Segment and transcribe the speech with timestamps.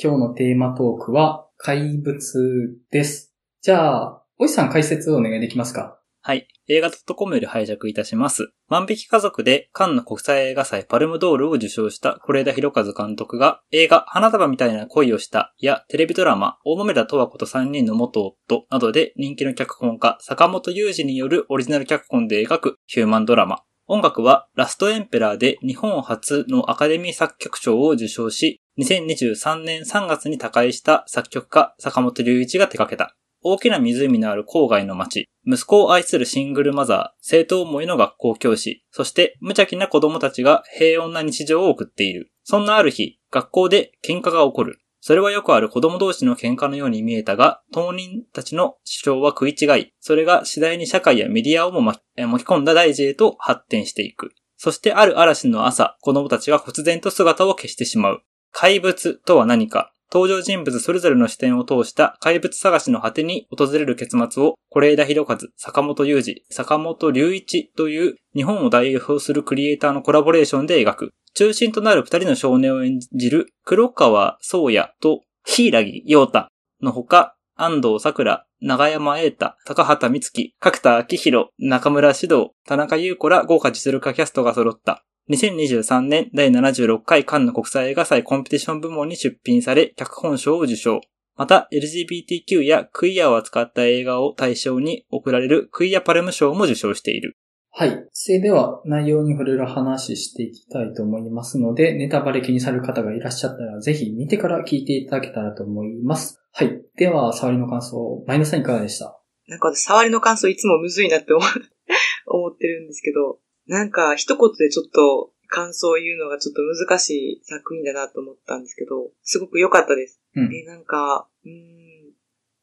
[0.00, 3.34] 今日のテーマトークは怪物です。
[3.60, 5.98] じゃあ、おいさん解説をお願いできますか？
[6.22, 6.46] はい。
[6.68, 8.52] 映画 .com より拝借いたします。
[8.68, 23.64] 万引き家族でカンヌ国際映画祭パルムドールを受賞した是枝裕和監督が映画花束みたいな恋をしたやテレビドラマ大豆田十和子と3人の元夫などで人気の脚本家坂本雄二によるオリジナル脚本で描くヒューマンドラマ。
[23.90, 33.16] 音楽はラストエンペラーで日本初のアカデミー作曲賞を受賞し、2023年3月に他界した作曲家坂本隆一が手掛けた。
[33.42, 42.30] 大きな湖のある郊外の町、息子を愛するシングルマザー、生徒思いの学校教師、そして無邪気な子供たちが平穏な日常を送っている。
[42.42, 44.80] そんなある日、学校で喧嘩が起こる。
[45.00, 54.30] それはよくある子供同士の喧嘩のように見えたが、当人たちの主張は食い違い、それが次第に社会やメディアをも巻き込んだ大事へと発展していく。
[54.56, 58.22] そしてある嵐の朝、子供たちは忽然と姿を消してしまう。
[58.52, 71.10] 怪物とは何か登場人物それぞれの視点を通した怪物探しの果てに訪れる結末を、是枝裕和、坂本雄二、坂本隆一という日本を代表するクリエイターのコラボレーションで描く。
[71.34, 76.48] 中心となる二人の少年を演じる黒川宗也と柊陽太
[76.82, 91.02] のほか、安藤桜、長山瑛太、高畑光希、角田明宏、中村指導、田中優子ら豪華実力家キャストが揃った2023年第76回カンヌ国際映画祭コンペティション部門に出品され、脚本賞を受賞。
[91.36, 97.36] また、LGBTQ やクイアを扱った映画を対象に贈られるクイアパルム賞も受賞している。
[97.70, 98.08] はい。
[98.10, 106.40] それでは内容に触れる話していきたいと思いますので、ネタバレ気にされる方がいらっしゃったら、ぜひ見てから聞いていただけたらと思います。
[106.52, 106.80] はい。
[106.96, 109.14] では、触りの感想、マイナさんいかがでした？
[109.46, 120.20] なんか触りの感想いつもむずいなって思ってるんですけど、なんか一言でちょっと感想を言うのがちょっと難しい作品だなと思ったんですけど、すごく良かったです。
[120.34, 122.12] うん、で、なんか、うん、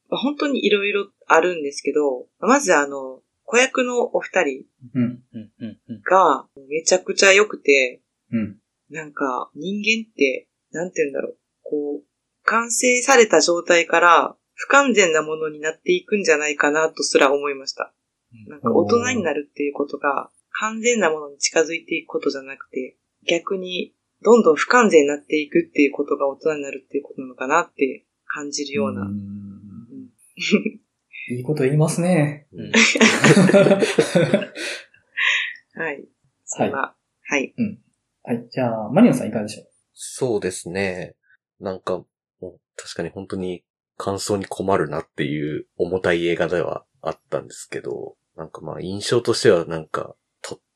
[0.09, 4.65] 本当にいろいろあるんですけど、まずあの、子役のお二人
[6.09, 8.01] がめちゃくちゃ良くて、
[8.31, 8.57] うん、
[8.89, 12.03] なんか人間って、なんて言うんだろう、こう、
[12.43, 17.93] 完成された状態から不完全なものになっていくんじゃないかなとすら思いました。
[18.47, 20.29] なんか大人になるっていうことが
[20.59, 23.93] 完全なものに近づいていくことじゃなくて、逆に
[24.23, 29.01] どんどん不完全になっていくっていうことが大人になるっていうことなのかなって感じるような。
[29.01, 29.35] うん
[31.27, 32.45] いいこと言いますね。
[32.53, 32.69] うん、
[35.73, 36.07] はい。
[36.45, 37.53] それは、はい。
[37.57, 37.79] うん。
[38.21, 38.47] はい。
[38.51, 39.67] じゃあ、マリオさんいかがでしょう？
[39.93, 41.15] そうですね。
[41.59, 42.05] なんか、
[42.39, 43.63] もう確かに本当に
[43.97, 50.17] 感想に困るなっていう重たい映画ではあったんですけど、なんかまあ印象としてはなんかと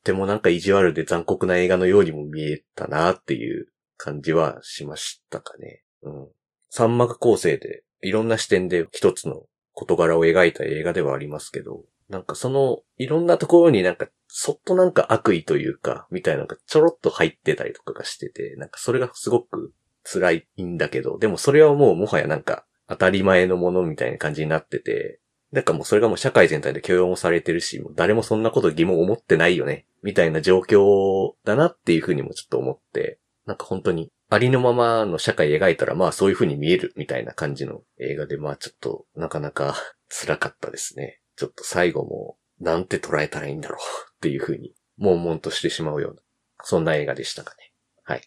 [0.00, 3.66] ってもなんか意地悪で残酷な映画のようにも見えたなっていう
[3.98, 5.82] 感じはしましたかね。
[6.02, 6.28] うん。
[6.70, 9.42] 三幕構成でいろんな視点で一つの
[9.74, 19.72] 事柄を描いた映画ではありますけど、なんかそのいろんなところになんかそっとなんか悪意というか、みたいなのがちょろっと入ってたりとかがしてて、なんかそれがすごく
[20.04, 25.20] 辛いんだけど、でもそれはもうもはやなんか当たり前のものみたいな感じになってて、
[25.52, 39.74] なんかもうそれがもう社会全体で許容もされてるし、もう誰もそんなこと疑問を持ってないよね、みたいな状況だなっていうふうにもちょっと思って、なんか本当にありのままの社会描いたらまあそういうふうに見えるみたいな感じの映画でまあちょっとなかなか
[40.08, 41.20] 辛かったですね。
[41.36, 43.78] ちょっと最後もなんて捉えたらいいんだろう
[44.16, 46.20] っていうふうに悶々としてしまうような、
[46.62, 47.72] そんな映画でしたかね。
[48.04, 48.22] はい。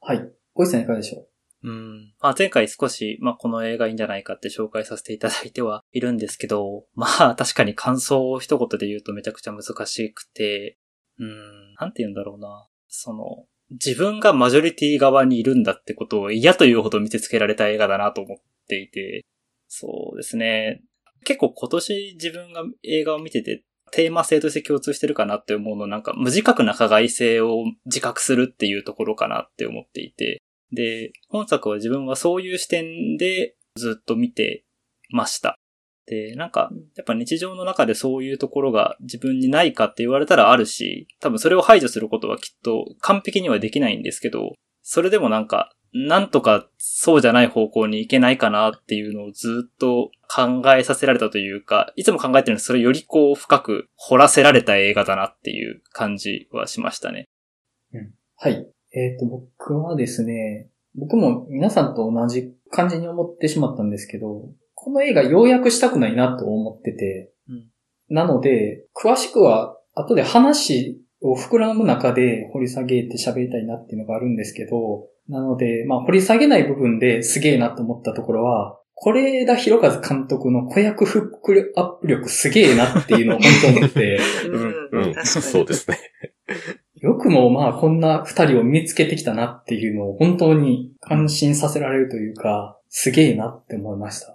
[0.00, 0.32] はい。
[0.54, 1.28] 小石さんいかがでしょう？
[1.68, 2.14] うん。
[2.20, 10.78] まあ、前回少し、まあ、この映画いいんじゃないかって紹介させていただいてはいるんですけど、まあ、確かに感想を一言で言うとめちゃくちゃ難しくて、
[11.18, 12.66] うん、なんて言うんだろうな。
[12.88, 18.38] その、自分がマジョリティ側にいるんだってことを嫌というほど見せつけられた映画だなと思っ
[18.68, 19.24] ていて、
[19.68, 20.82] そうですね。
[21.24, 30.42] 結構今年自分が映画を見てて、テーマ性として共通してるかなって思うのなんか無自覚な加害性を自覚するっていうところかなって思っていて、
[30.72, 34.64] で、本作は自分はそういう視点でずっと見て
[35.10, 35.56] ました。
[36.06, 44.52] で、なんか、やっぱ日常の中でそういうところが自分にないかって言われたらあるし、多分それを排除することはきっと完璧にはできないんですけど、
[44.82, 57.28] それでもなんか、なんとかそうじゃない方向に行けないかなっていうのをずっと考えさせられたというか、いつも考えてるのはそれよりこう深く掘らせられた映画だなっていう感じはしましたね。
[57.92, 58.12] うん。
[58.36, 58.66] はい。
[58.92, 64.48] えっ、ー、と、僕はですね、僕も皆さんと同じ感じに思ってしまったんですけど、
[64.84, 67.70] この映画要約したくないなと思ってて、うん、
[68.10, 84.18] なので、詳しくは後で話を膨らむ中で掘り下げて喋りたいなっていうのがあるんですけど、なので、まあ掘り下げない部分ですげえなと思ったところは、是枝裕和監督の子役フックアップ力すげえなっていうのを本当思って、
[84.92, 85.14] うん、うん。
[85.24, 85.98] そうですね。
[87.00, 94.33] よくもまあこんな二人を見つけてきたなっていうのを本当に感心させられるというか、すげえなって思いました。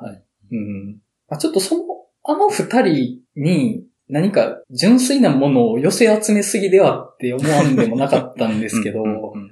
[0.00, 0.24] はい。
[0.52, 0.98] うん。
[1.28, 1.84] まあ、ちょっとその、
[2.24, 9.50] あの二人に何か純粋なものを寄せ集めすぎではって思わんでもなかったんですけど、うんうんうん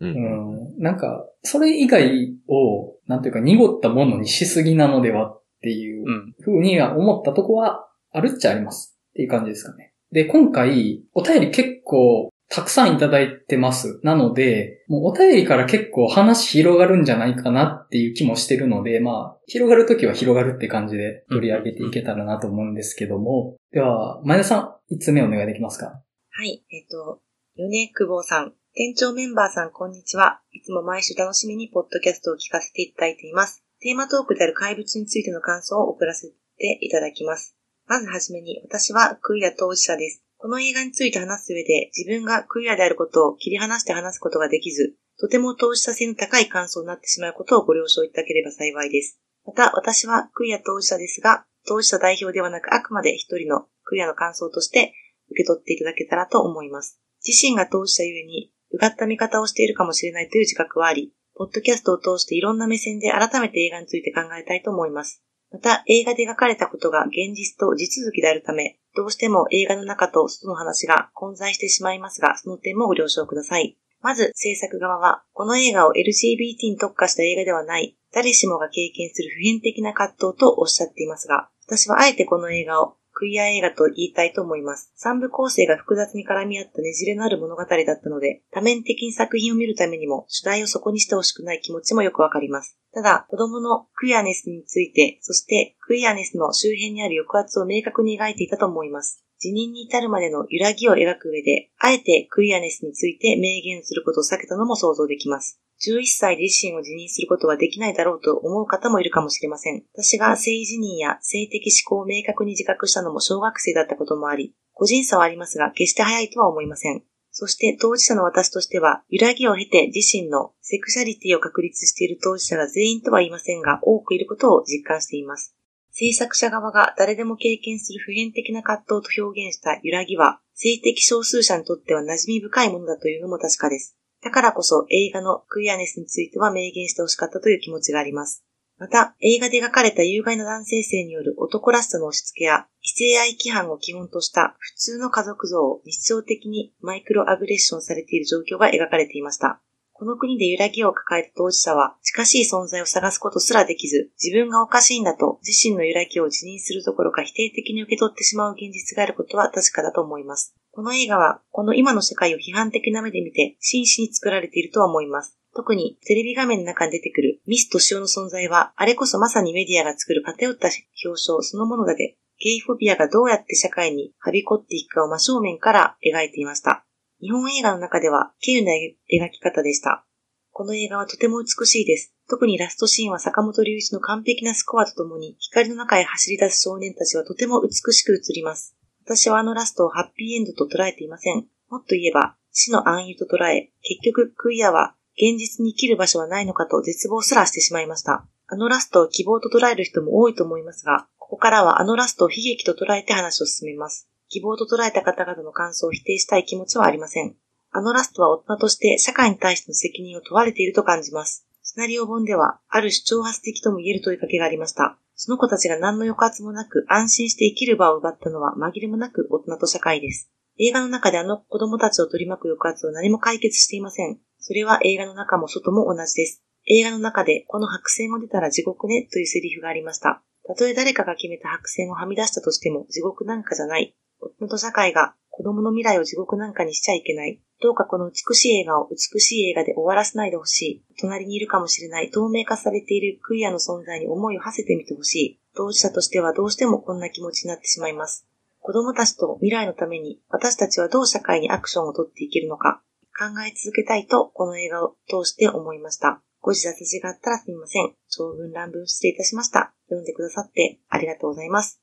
[0.00, 0.06] うんう。
[0.06, 6.34] うんん、なんか、それ以外を、なんていうか濁ったものにしすぎなのではっていううん。
[6.40, 9.92] ふうには思ったとこはあるっちゃありますっていう感じですかね。
[10.12, 14.00] で、今回、お便り結構たくさんいただいてます。
[14.02, 23.54] なので、もうお便りから結構話広がるんじゃないかなっていう気もしてるので、まあ、広がるときは広がるって感じで取り上げていけたらなと思うんですけども。
[23.70, 26.02] では、前田さん、5つ目お願いできますか？
[26.32, 27.20] はい、えっ、と、
[27.56, 30.40] 米久保さん、店長メンバーさん、こんにちは。
[30.50, 33.62] いつも毎週楽しみにポッドキャストを聞かせていただいています。
[33.80, 37.54] テーマトークである怪物についての感想を送らせていただきます。
[37.86, 40.24] まずはじめに、私はクイア当事者です。
[40.40, 49.20] この映画について話す上で、自分がクイアであることを切り離して話すことができず、とても当事者性の高い感想になってしまうことをご了承いただければ幸いです。
[49.44, 54.94] また、私はクイア当事者ですが、当事者代表ではなくあくまで一人のクイアの感想として
[55.30, 56.98] 受け取っていただけたらと思います。
[57.22, 65.22] 自身が当事者ゆえに、うがった見方をしているかもしれないという自覚はあり、ポッドキャストを通していろんな目線で改めて映画について考えたいと思います。
[65.52, 73.76] また、映画で描かれたことが現実と地続きであるため、どうしても映画の中と外の話が混在してしまいますが、その点もご了承ください。
[74.00, 84.94] まず、制作側は、この映画を LGBT に特化した映画ではない、誰しもが経験する普遍的な葛藤とおっしゃっていますが、私はあえてこの映画をクイア映画と言いたいと思います。
[84.96, 87.68] 三部構成が複雑に絡み合ったねじれのある物語だっ
[88.02, 92.78] たので、多面的に作品を見るためにも主題をそこにしてほしくない気持ちもよくわかります。
[92.94, 99.22] ただ、子供のクイアネスについて、そしてクイアネスの周辺にある抑圧を明確に描いていたと思います。
[99.40, 105.58] 辞任に至るまでの揺らぎを描く上で、あえてクイアネスについて明言することを避けたのも想像できます。
[105.80, 109.82] 11歳で自身を辞任することはできないだろうと思う方もいるかもしれません。
[109.94, 117.02] 私が性自認や性的思考を明確に自覚したのも小学生だったこともあり、個人差はありますが、決して早いとは思いません。
[117.32, 125.56] そして当事者の私としては、揺らぎを経て自身のセクシャリティを確立している当事者が全員とは言いませんが、多くいることを実感しています。
[125.92, 133.96] 制作者側が誰でも経験する普遍的な葛藤と表現した揺らぎは、性的少数者にとっては馴染み深いものだというのも確かです。
[134.22, 138.44] だからこそ映画のクイアネスについては明言してほしかったという気持ちがあります。
[138.78, 149.60] また、映画で描かれた有害な男性性による男らしさの押し付けや、異性愛規範を基本とした普通の家族像を日常的にマイクロアグレッションされている状況が描かれていました。
[150.00, 160.54] この国で揺らぎを抱えた当事者は、近しい存在を探すことすらできず、自分がおかしいんだと自身の揺らぎを辞任するどころか否定的に受け取ってしまう現実があることは確かだと思います。
[160.72, 165.36] この映画は、この今の世界を批判的な目で見て、真摯に作られているとは思います。
[165.54, 170.68] 特に、テレビ画面の中に出てくるミスと塩の存在は、あれこそまさにメディアが作る偏った
[171.04, 176.86] 表彰そのものだで、ゲイフォビアがどうやって社会にはびこっていくかを真正面から描いていました。
[177.20, 180.06] 日本映画の中では、稀有な描き方でした。
[180.52, 182.14] この映画はとても美しいです。
[182.28, 188.74] 特にラストシーンは坂本龍一の完璧なスコアとともに、光の中へ走り出す少年たちはとても美しく映ります。
[189.04, 191.46] 私はあのラストをハッピーエンドと捉えていません。
[191.68, 198.26] もっと言えば、死の暗喩と捉え、結局クイアは現実に生きる場所はないのかと絶望すらしてしまいました。
[198.46, 204.08] あのラストを希望と捉える人も多いと思いますが、ここからはあのラストを悲劇と捉えて話を進めます。
[204.30, 207.34] 希望と捉えた方々の感想を否定したい気持ちはありません。
[207.72, 211.46] あのラストは大人として社会に対しての責任を問われていると感じます。
[211.62, 214.98] シナリオ本では、ある種挑発的とも言える問いかけがありました。
[215.14, 220.30] その子たちが何の抑圧もなく安心して生きる場を奪ったのは紛れもなく大人と社会です。
[220.58, 224.18] 映画の中であの子供たちを取り巻く抑圧は何も解決していません。
[224.38, 226.42] それは映画の中も外も同じです。
[226.66, 230.22] 映画の中でこの白線を出たら地獄ねというセリフがありました。
[230.46, 233.94] たとえ誰かが決めた白線をはみ出したとしても地獄なんかじゃない。
[234.20, 237.40] 大人と社会が子供の未来を地獄なんかにしちゃいけない。
[237.62, 240.84] どうかこの美しい映画を美しい映画で終わらせないでほしい。
[240.98, 245.40] 隣にいるかもしれない透明化されているクイアの存在に思いを馳せてみてほしい。
[245.56, 248.26] 当事者としてはどうしてもこんな気持ちになってしまいます。
[248.60, 252.82] 子供たちと未来のために私たちはどう社会にアクションをとっていけるのか
[253.18, 256.22] 考え続けたいとこの映画を通して思いました。
[256.40, 257.94] ご自殺があったらすみません。
[258.08, 259.72] 長文乱文失礼いたしました。
[259.86, 261.79] 読んでくださってありがとうございます。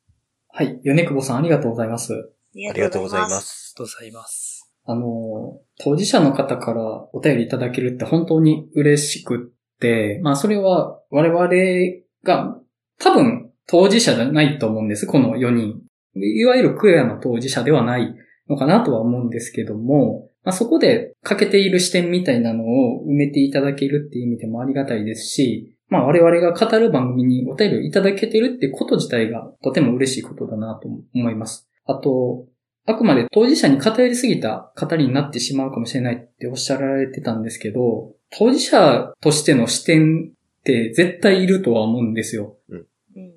[0.58, 0.80] はい。
[0.84, 2.14] 米久保さんありがとうございます。
[2.16, 2.18] あ
[2.72, 3.30] ありがとうございま。
[3.42, 3.76] す。
[3.76, 4.74] とうございます。
[4.86, 6.82] あの、当事者の方から
[7.14, 11.48] お便りいただけるって本当に嬉しくって、まあそれは我々
[12.24, 12.58] が
[12.98, 15.76] 多分当事者じゃないと思うんです、この4人。
[16.16, 18.16] いわゆるクエアの当事者ではない
[18.50, 31.70] のかなとは思うんですけども、まあそこで欠けている視点みたいなのを埋めていただけるっていう意味でもありがたいですし、まあ我々が語る番組にお便りをいただけてるってこと自体がとても嬉しいことだなと思います。
[31.86, 32.46] あと、
[32.86, 42.58] あくまで当事者に偏りすぎた語りになってしまうかもしれないっておっしゃられてたんですけど、当事者としての視点って絶対いるとは思うんですよ。
[42.70, 42.80] うん。
[42.80, 42.84] い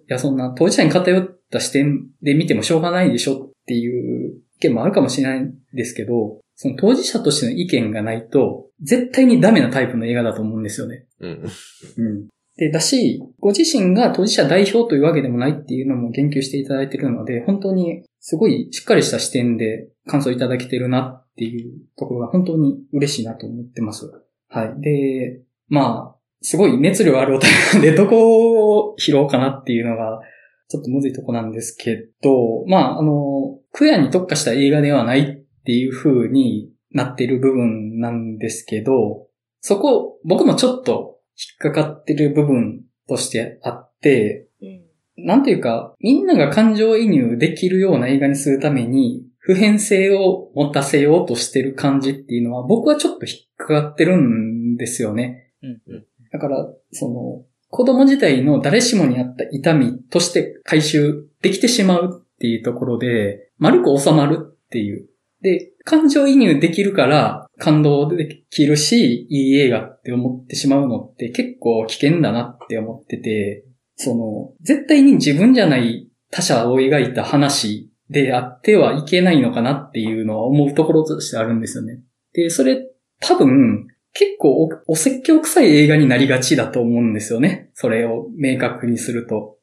[0.09, 11.07] や、そんな当事者に偏った視点で見てもしょうがないでしょっていう意見もあるかもしれないんですけど、その当事者としての意見がないと、絶対にダメなタイプの映画だと思うんですよね。
[11.21, 11.51] うん。
[11.97, 12.29] うん。
[12.61, 24.13] で、だし、ご自身が当事者代表というわけでもないっていうのも言及していただいているので、本当にすごいしっかりした視点で感想いただけてるなっていうところが本当に嬉しいなと思ってます。
[24.51, 24.81] はい。
[24.83, 30.21] で、まあ、すごい熱量あるお便りなんで、どこを拾おうかなっていうのが、
[30.69, 39.29] ちょっとむずいとこなんですけど、まあ、あの、クエアに特化した映画ではないっていう風になっている部分なんですけど、
[39.61, 41.20] そこ、僕もちょっと
[41.55, 45.27] っかかってる部分としてあって、うん。
[45.27, 55.53] なんていうか、みんなが感情移入できるような映画にするために、普遍性を持たせようとしてる感じっていうのは、僕はちょっと引っかかってるんですよね。
[55.63, 56.05] うんうん。
[56.33, 65.09] だから、その、子供時代の誰しもにあった痛みとして回収できてしまうっていうところで、丸く収まるっていう。
[65.43, 73.65] で、感情移入できるから感動できるし、いい映画って思ってしまうのって結構危険だなって思ってて、
[73.97, 82.01] その、絶対に自分じゃない他者を描いた話であってはいけないのかなっていうのは思うところとしてあるんですよね。
[82.33, 82.91] で、それ
[83.21, 87.71] 多分、結構おお説教臭い映画になりがちだと思うんですよね。
[87.75, 89.59] それを明確にすると。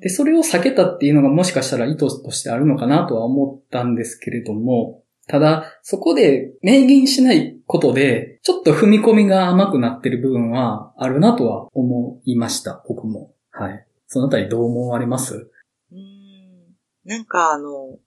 [0.00, 13.34] で、それを避けたっていうのがもしかしたら意図としてあるのかなとは思ったんですけれども、ただ、そこで明言しないことで、ちょっと踏み込みが甘くなってる部分はあるなとは思いました、僕も。
[13.50, 13.86] はい。
[14.06, 15.34] そのあたりどう思われます？
[15.34, 16.74] うーん。
[17.04, 17.98] なんかあの、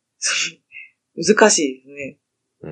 [1.15, 2.19] 難しいですね。
[2.61, 2.69] う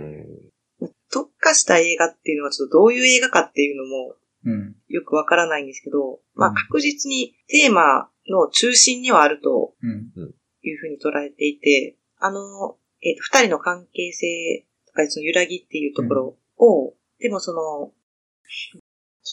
[0.87, 0.87] ん。
[1.11, 4.75] 特化した映画っていうのはちょっとどういう映画かっていうのもうん。
[4.89, 10.11] よくわからないんですけど、まあうん確実にテーマの中心にはあるとうん。
[10.61, 17.91] いうふうに捉えていて、あの、えっ、と、二人の関係性とかその揺らぎっていうところを、でもその、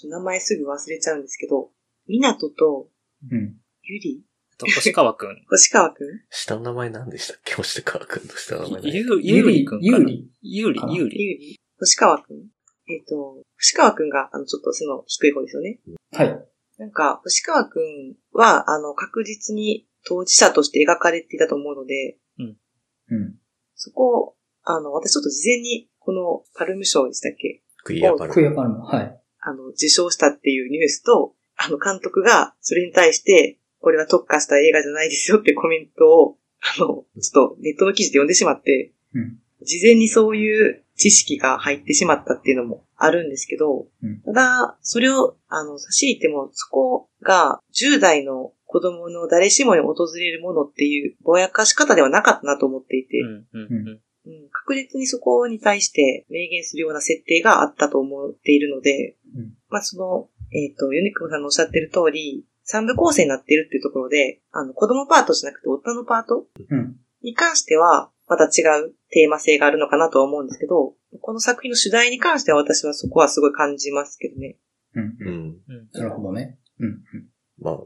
[0.09, 1.71] 名前すぐ忘れちゃうんですけど、
[2.07, 2.89] 港と
[3.31, 3.57] うん。
[3.85, 4.25] ゆり？
[4.55, 5.45] あと、星川くん。
[5.49, 6.23] 星川くん？
[6.31, 8.91] 下の名前何でしたっけ星川くんの下の名前ね。
[8.93, 11.23] ゆう、ゆうりくんゆうりゆうりゆうり。
[11.23, 12.49] ゆり星川くん？
[12.89, 15.79] えっ、と、星川くんが、あの、ちょっと背の低い方ですよね。
[16.13, 16.49] はい。
[16.79, 22.43] なんか、星川くんは、あの、確実に当事者として描かれていたと思うので、う
[23.15, 23.39] ん。
[23.83, 27.63] そこを、あの、私ちょっと事前に、このパルム賞でしたっけ？
[27.83, 28.35] クイアパルム。
[28.35, 28.79] クイアパルム。
[28.81, 29.21] はい。
[29.41, 39.39] あの、受賞したっていうニュースと、あの、監督が、それに対して、これは特化した映画じゃないですよってコメントを、あの、ちょっとネットの記事で読んでしまって、うん。
[39.65, 53.89] 事前にそういう知識が入ってしまったっていうのもあるんですけど、うんただ、それを、あの、差し引いても、そこが10代の子供の誰しもに訪れるものっていうぼやかし方ではなかったなと思っていて、うん、うん、うん。
[53.89, 54.01] うん
[54.53, 66.97] 確実にそこに対して明言するような設定があったと思っているので、うんまあその、えっ、と、ユニクロさんのおっしゃってる通り、三部構成になっているっていうところで、あの、子供パートじゃなくて大人のパートうん。
[67.23, 74.57] に関しては、また違うテーマ性があるのかなとは思うんですけど、この作品の主題に関しては私はそこはすごい感じますけどね。
[74.95, 75.05] うん。
[75.05, 75.29] ううん。
[75.29, 75.31] ん。
[75.31, 76.59] うんなるほどね。
[76.79, 76.87] うん。
[76.87, 77.03] うん
[77.59, 77.79] まあ、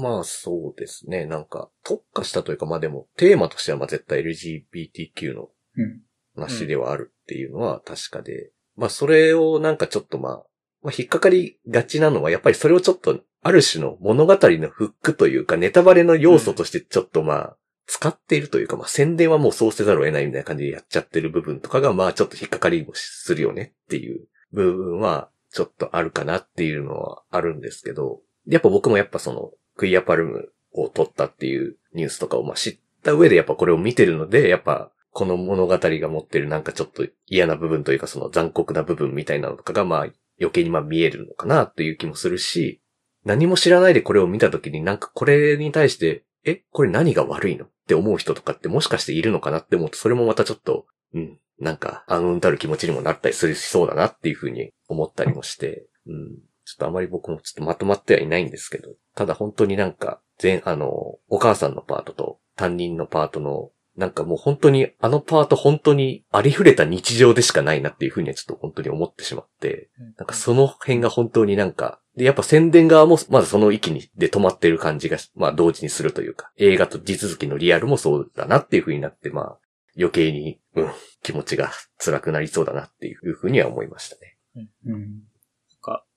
[0.00, 1.26] まあそうですね。
[1.26, 6.00] なんか、特化したというか、まあでも、テーマとしてはまあ絶対 LGBTQ のうん。
[6.36, 10.42] 話ではあるっていうのは確かで、まあそれをなんかちょっとまあ、
[10.82, 39.98] まあ引っかかりがちなのは、やっぱりそれをちょっと、ある種の物語のフックというか、ネタバレの要素としてちょっとまあ、使っているというか、まあ宣伝はもうそうせざるを得ないみたいな感じでやっちゃってる部分とかが、まあちょっと引っかかりもするよねっていう部分は、ちょっとあるかなっていうのはあるんですけど、やっぱ僕もやっぱその、クイアパルムを取ったっていうニュースとかをまあ知った上でやっぱこれを見てるので、やっぱこの物語が持ってるなんかちょっと嫌な部分というかその残酷な部分みたいなのとかがまあ
[40.40, 42.80] 余計にまあ見えるのかなっていう気もするし、
[43.24, 56.38] 何も知らないでこれを見たときになんかこれに対してえ、これ何が悪いのって思う人とかってもしかしているのかなって思うと、それもまたちょっと、うん、なんか、暗雲たる気持ちにもなったりするしそうだなっていうふうに思ったりもして、うん。
[56.64, 60.88] ちょっとあまり僕もちょっとまとまってはいないんですけど、ただ本当になんか、全、あの、
[61.28, 79.58] お母さんのパートと担任のパートの、なんかもう本当に、あのパート本当にありふれた日常でしかないなっていうふうにはちょっと本当に思ってしまって、なんかその辺が本当になんか、で、やっぱ宣伝側もまずその域にで止まってる感じが、まあ同時にするというか、映画と地続きのリアルもそうだなっていう風になって、まあ
[79.96, 80.90] 余計に、うん、
[81.22, 84.38] 気持ちが辛くなりそうだなっていう風には思いましたね。
[84.86, 85.22] うん。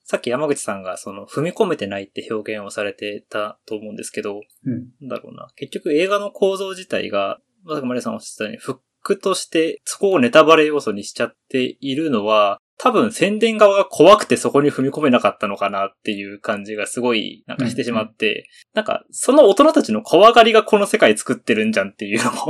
[0.10, 4.88] さっき山口さんがその踏み込めてないって表現をされてたと思うんですけど、うん。
[5.02, 5.50] なんだろうな。
[5.58, 22.46] 結局映画の構造自体が、まさかマリアさんおっしゃったように、フックとしてそこをネタバレ要素にしちゃっているのは、多分宣伝側が怖くてそこに踏み込めなかったのかなっていう感じがすごいなんかしてしまって、なんかその大人たちの怖がりがこの世界作ってるんじゃんっていうのも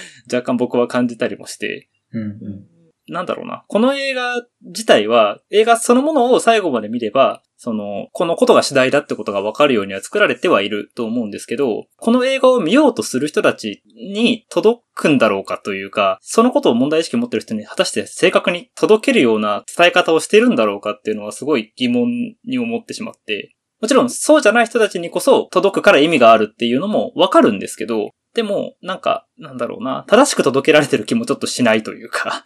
[0.32, 2.22] 若干僕は感じたりもして、うん。
[2.22, 2.71] うん
[3.08, 3.64] なんだろうな。
[3.66, 22.08] この映画自体は、映画そのものを最後まで見れば、その、このことが次第だってことがわかるようには作られてはいると思うんですけど、この映画を見ようとする人たちに届くんだろうかというか、そのことを問題意識持ってる人に果たして正確に届けるような伝え方をしてるんだろうかっていうのはすごい疑問
[22.44, 32.44] に思ってしまって、もちろんそうじゃない人たちにこそ届くから意味があるっていうのもわかるんですけど、でも、なんか、なんだろうな、正しく届けられてる気もちょっとしないというか、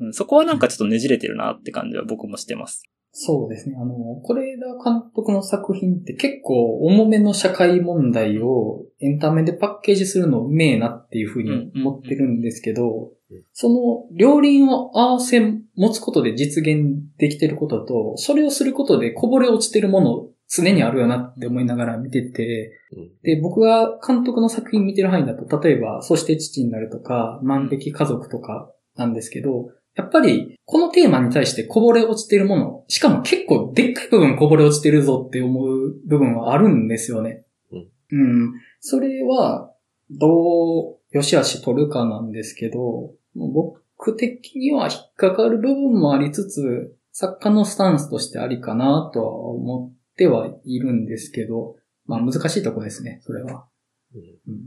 [0.00, 2.82] うんそこはなんかちょっとねじれてるなって感じは僕もしてます。
[3.16, 3.76] そうですね。
[3.80, 15.40] あの、是枝監督の作品って結構重めの社会問題をエンタメでパッケージするのうめえなっていうふうに思ってるんですけどうん、その両輪を合わせ
[15.76, 37.44] 持つことで実現できてることと、それをすることでこぼれ落ちてるもの常にあるよなって思いながら見てて、うんで、僕が監督の作品見てる範囲だと、例えば、そして父になるとか、万引き家族とかなんですけど、やっぱり、このテーマに対してこぼれ落ちてるもの、しかも結構でっかい部分こぼれ落ちてるぞって思う部分はあるんですよね。
[37.72, 37.88] うん。
[38.12, 38.52] うん。
[38.80, 39.72] それは、
[40.10, 53.66] どう、よしあし取るかなんですけど、僕的には引っかかる部分もありつつ、作家のスタンスとしてありかなとは思ってはいるんですけど、まあ難しいとこですね、それは。
[54.14, 54.60] うんうん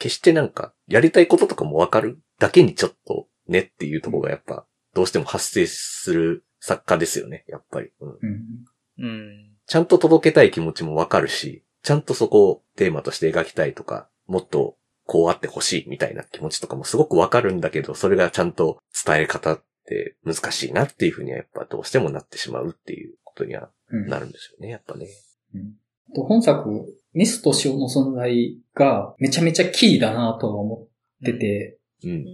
[0.00, 7.90] 決してなんか、やりたいこととかもわかるだけにちょっとねっていうところがやっぱ、どうしても発生する作家ですよね、やっぱり。
[8.00, 8.64] うんうん
[8.98, 9.50] うん。
[9.66, 25.06] ちゃんと届けたい気持ちもわかるし、ちゃんとそこをテーマとして描きたいとか、もっとこうあってほしいみたいな気持ちとかもすごくわかるんだけど、それがちゃんと伝え方って難しいなっていうふうにはやっぱどうしてもなってしまうっていうことにはうんなるんですよね、やっぱね。
[25.54, 25.74] うん。
[26.14, 26.68] と本作、
[27.12, 30.88] ミスと塩の存在がめちゃめちゃキーだなとは思
[31.22, 32.14] ってて、うんう。
[32.14, 32.24] ん。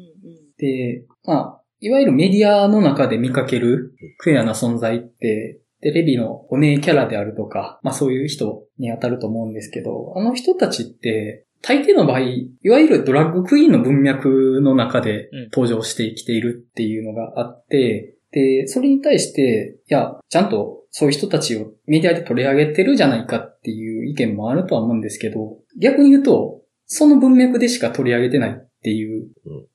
[0.58, 15.42] で、まあ、いわゆるメディアの中で見かけるクエアな存在って、テレビのお姉キャラであるとか、まあそういう人に当たると思うんですけど、あの人たちって、大抵の場合、いわゆるドラッグクイーンの文脈の中でうん。
[15.52, 29.28] 登場してきているっていうのがあって、で、それに対して、いや、ちゃんとそういう人たちをメディアで取り上げてるじゃないかっていう意見もあるとは思うんですけど、逆に言うと、その文脈でしか取り上げてないっていう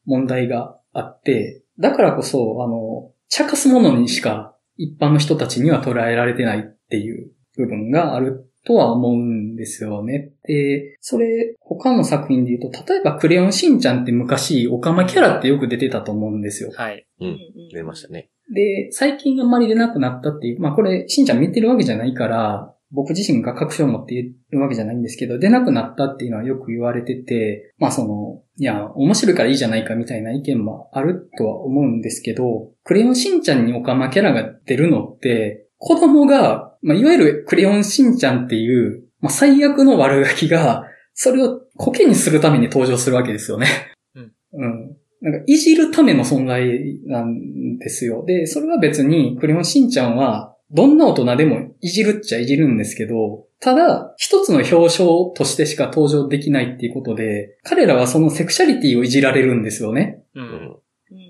[0.07, 10.31] 問題があって、だからこそ、あの、茶化すものにしか一般の人たちには捉えられてないっていう部分があるとは思うんですよね。
[10.47, 16.71] で、それ、他の作品で言うと、例えばクレヨンしんちゃんって昔、オカマキャラってよく出てたと思うんですよ。
[16.75, 17.05] はい。
[17.19, 17.25] う。
[17.25, 17.37] うんん。
[17.71, 18.31] 出ましたね。
[18.53, 43.67] で、最近あんまり出なくなったっていう、まあこれ、しんちゃん見てるわけじゃないから、僕自身が確証を持っているわけじゃないんですけど、出なくなったっていうのはよく言われてて、まあその、いや、面白いからいいじゃないかみたいな意見もあるとは思うんですけど、クレヨンしんちゃんにオカマキャラが出るのって、子供が、まあいわゆるクレヨンしんちゃんっていう、まあ最悪の悪ガキが、それをコケにするために登場するわけですよね。
[44.15, 44.31] うん。
[44.53, 44.97] うん。
[45.21, 48.23] なんか、いじるための存在なんですよ。
[48.25, 55.05] で、それは別に、クレヨンしんちゃんは、どんな大人でもいじるっちゃいじるんですけど、ただ、一つの表彰
[55.35, 60.23] としてしか登場できないっていうことで、彼らはそのセクシャリティをいじられるんですよね。
[60.33, 60.41] う。
[60.41, 60.75] ん。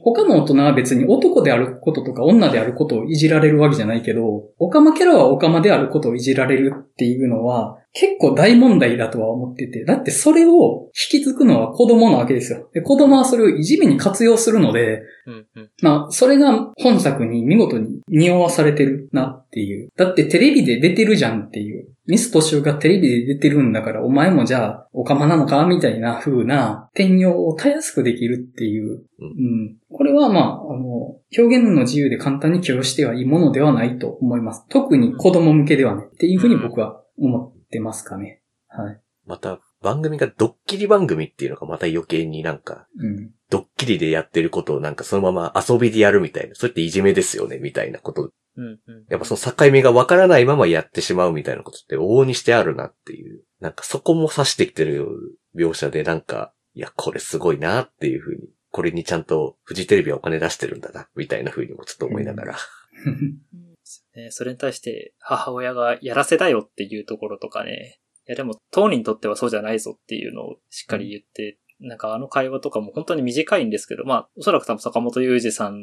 [0.04, 12.70] 他の大人は別に男であることとか女であることをいじられるわけじゃないけど、オカマキャラはオカマであることをいじられるっていうのは、結構大問題だとは思ってて、だってそれを引き継ぐのは子供なわけですよ。
[12.74, 15.70] で、子供はそれをいじめに活用するので、うんうん。
[15.82, 19.90] まあ、それが本作に見事に匂わされてるなっていう。
[19.98, 21.90] だってテレビで出てるじゃんっていう。
[22.12, 29.06] ミストシュがテレビで出てるんだから、お前もじゃあ、おかまなのかみたいな風な転用をたやすくできるっていう。
[29.18, 29.78] うん。
[29.90, 34.66] これはまあ、あの、表現の自由で簡単に許容してはいいものではないと思います。
[34.68, 36.04] 特に子供向けではね。
[36.06, 38.42] っていう風に僕は思ってますかね。
[38.68, 39.00] はい。
[39.26, 43.30] また、番組がドッキリ番組っていうのがまた余計になんか、うん。
[43.50, 48.34] ドッキリでやってることをなんかそのまま遊びでやるみたいな、それっていじめですよね、みたいなこと。
[48.62, 49.06] うんうん。
[49.10, 53.44] やっぱその境目がわからないままやってしまうみたいなことって往々にしてあるなっていう。
[53.60, 55.08] なんかそこも指してきてる
[55.56, 62.58] 描写でなんか、いや、これすごいなっていうふうに、これにちゃんとフジテレビはお金出してるんだな、みたいなふうにもちょっと思いながら。
[64.16, 68.00] ね、それに対して母親がやらせだよっていうところとかね。
[68.28, 75.82] いやでも当人にとってはそうじゃないぞっていうのをしっかり言って、なんかあの会話とかも本当に短いんですけど、まあおそらく多分坂本雄二さん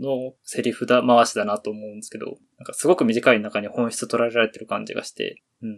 [0.00, 5.70] のセリフだ回しだなと思うんですけど、なんかすごく短い中に本質捉えられてる感じがして、うん。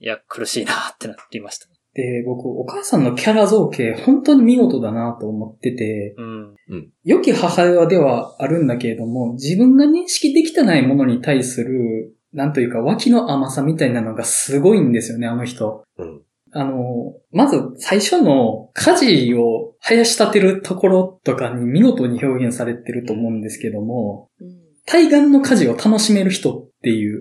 [0.00, 1.66] いや、苦しいなってなりました。
[1.94, 6.92] で、僕、お母さんのキャラ造形、本当に見事だなと思ってて、うん。
[7.02, 15.82] 良き母親ではあるんだけれども、自分が認識できてないものに対する、なんというか、脇の甘さみたいなのがすごいんですよね、あの人。
[15.96, 16.22] うん。
[16.52, 24.58] あの、まず最初の家事を生やし立てるところとかに見事に表現されてると思うんですけども、うん。
[24.86, 27.20] 対岸の家事を楽しめる人っていう、、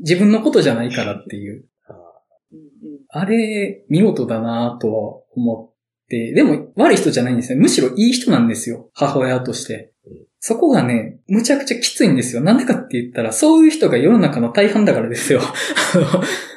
[0.00, 1.64] 自分のことじゃないからっていう、
[3.10, 3.24] あ。
[3.24, 7.58] れ、見事だなとは思って、でも悪い人じゃないんですよ。
[7.58, 8.90] むしろいい人なんですよ。
[8.92, 9.92] 母親として。
[10.40, 12.42] そこがね、むちゃくちゃきついんですよ。
[12.42, 15.40] なんでかって言ったら、そういう人が世の中の大半だからですよ。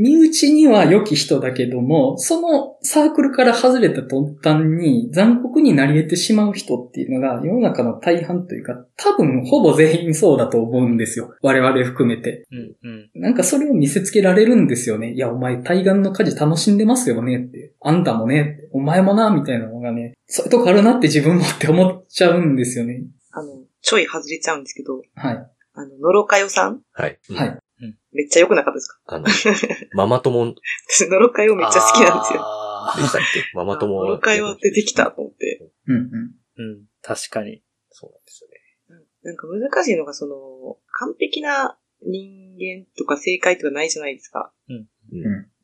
[0.00, 11.34] 身内には良き人だけども、そのサークルから外れた途端に残酷になり得てしまう人っていうのが世の中の大半というか、多分ほぼ全員そうだと思うんですよ。
[11.42, 12.46] 我々含めて。
[12.50, 13.10] うん、うん。
[13.14, 15.12] なんかそれを見せつけられるんですよね。
[15.12, 17.74] いや、お前対岸の家事楽しんでますよねって。
[17.82, 18.70] あんたもねって。
[18.72, 23.02] お前もな、みたいなのがね、そういうとこあるなって自分もって思っちゃうんですよね。
[23.32, 25.46] あの、ちょい外れちゃうんですけど、はい。
[25.74, 26.80] あの、のろかよさん？
[26.92, 27.18] はい。
[27.34, 27.58] はい。
[28.12, 29.00] めっちゃ良くなかったですか？
[29.06, 29.26] あの、
[29.94, 32.40] ママ友で 私、のろかよめっちゃ好きなんですよ。
[32.42, 33.42] あしたっけ？
[33.54, 35.70] ママ友のろかよ出てきたと思って。
[35.86, 36.02] うんうん。
[36.02, 37.62] ーうん、確かに。
[37.90, 38.56] そうなんですよね。
[39.22, 44.52] なんか難しいのが、その、完璧な人間とか正解とかないじゃないですか。
[44.68, 44.86] うん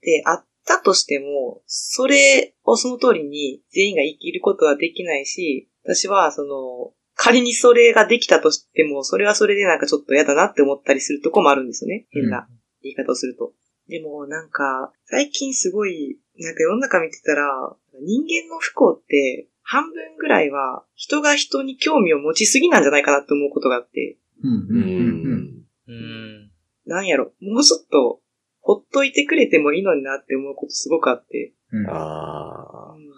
[0.03, 12.07] で、あったとしても、それをその通りに全員が生きることはできないし、私は、その、仮にそれができたとしても、それはそれでなんかちょっと嫌だなって思ったりするとこもあるんですよね。
[12.11, 12.47] 変な
[12.83, 13.53] 言い方をすると。
[13.89, 25.93] でもなんか、最近すごい、なんか世の中見てたら、人間の不幸って、半分ぐらいは人が人に興味を持ちすぎなんじゃないかなって思うことがあって、うんうんううんうん。
[25.93, 26.51] うん。
[26.87, 28.21] なんやろ、もうちょっと、
[28.61, 33.15] ほっといてくれてもいいのになって思うことすごくあって、うんあうんだ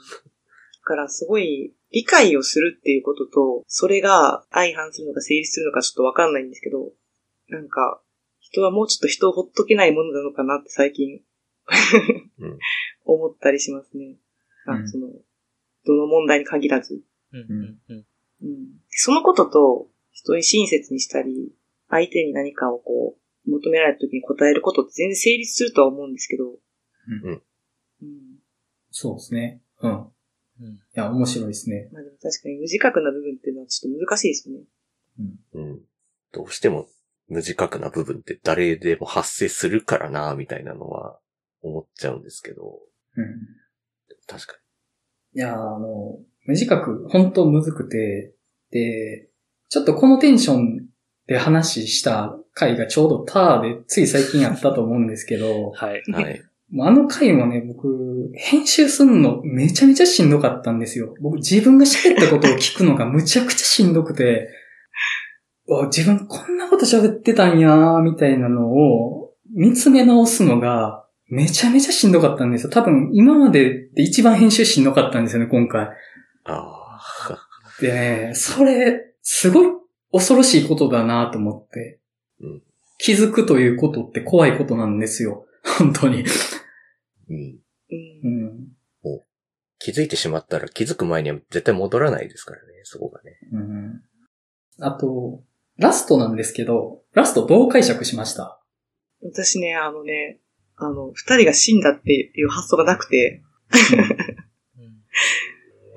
[0.85, 6.91] からすごい理解をするっていうことと、それが相反するのか成立するのかちょっとわかんないんですけど、
[7.49, 8.03] なんか、
[8.41, 11.21] 人はもうちょっと人をほっとけないものなのかなって最近
[12.39, 12.59] うん
[13.05, 14.17] 思ったりしますね。
[14.67, 15.09] あうんその、
[15.85, 17.03] どの問題に限らず。
[17.33, 18.07] うん、うん、うん。
[18.41, 21.53] うん、そのことと、人に親切にしたり、
[21.89, 27.43] 相手に何かをこう、求められた時に答えることって全然成立するとは思うんですけど、うんうん
[28.91, 29.61] そうですね。
[29.81, 30.07] うん。
[30.61, 31.89] いうんや、面白いですね。
[31.93, 34.65] まあでも確かに無自覚な部分っていうのはちょっと難しいですよね。
[35.55, 35.81] あ、うん。
[36.33, 36.89] どうしても
[37.29, 41.19] 無自覚な部分って誰でも発生するからな、みたいなのは
[41.63, 42.79] 思っちゃうんですけど、
[43.17, 43.27] うん。
[44.27, 44.55] 確か
[45.35, 48.35] いや、あの、無自覚、本当むずくて、
[48.71, 49.29] で、
[49.69, 50.87] ちょっとこのテンション
[51.27, 56.03] で話した回がちょうどターでつい最近やったと思うんですけど、 はい。
[56.07, 56.15] に。
[56.15, 56.43] はい。
[56.71, 61.15] もうあの回もね、僕、編集すんのめちゃめちゃしんどかったんですよ。
[61.21, 64.49] 僕自分が喋ったことを聞くのがむちゃくちゃしんどくて、
[65.67, 72.71] お自分こんなこと喋ってたんやー、みたいなのを見つめ直すのがめちゃめちゃしんどかったんですよ。
[72.71, 75.83] 多分今までで一番編集しんどかったんですよね、今回。
[75.83, 75.91] あ
[76.45, 77.01] あ。
[77.81, 79.67] でね、それ、すごい
[80.13, 82.01] 恐ろしいことだなと思って。
[82.41, 82.63] うん
[82.99, 85.47] 気づくということって怖いことなんですよ。
[85.79, 86.25] 本当に。
[87.29, 87.37] うん。
[87.37, 88.79] うんうん。
[89.79, 93.39] 気づいてしまったら気づく前には絶対戻らないですからね、そこがね。
[93.53, 94.03] うん。
[94.81, 95.43] あと、
[95.79, 98.61] ラストなんですけど、ラストどう解釈しました
[99.23, 100.41] 私ね、あのね、
[100.77, 103.43] あの、二人が死んだっていう発想がなくて、
[104.77, 105.03] うん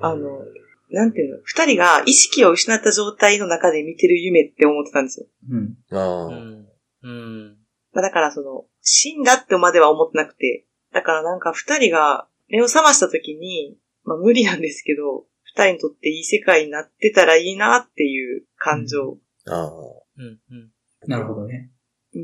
[0.00, 0.44] あの、
[0.90, 5.26] なんていうの、二人が意識を失った状態の中で見てる夢って思ってたんですよ。
[5.48, 5.76] うん。
[5.90, 6.68] ああ、うん。
[7.02, 7.58] うん。
[7.92, 19.18] まあ、だからその、死んだってまでは思ってなくて、だからなんか二人が目を覚ました時に、まあ無理なんですけど、二人にとっていい世界になってたらいいなっていう感情。
[19.46, 19.68] ああ。
[19.68, 20.40] うん。
[20.50, 20.70] うん。
[21.06, 21.70] なるほどね。
[22.14, 22.18] う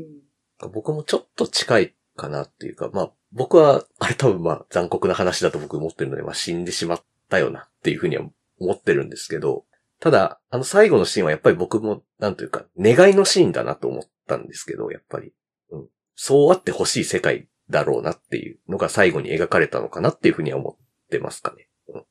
[0.67, 0.71] ん。
[0.71, 8.25] 僕もちょっと近いかなっていうか、まあ、僕は、あれ多分まあ残酷な話だと僕思ってるので、まあ死んでしまったよなっていうふうには
[8.59, 9.65] 思ってるんですけど、
[9.99, 15.33] ただ、あの最後のシーンはやっぱり僕も、なんというか、願いのシーンだなと思ったんですけど、やっぱり。
[15.71, 15.87] うん。
[16.15, 21.69] そうあってほしい世界だろうなっていうのが最後に描かれたのかなっていうふうには思ってますかね。
[21.87, 22.03] うん。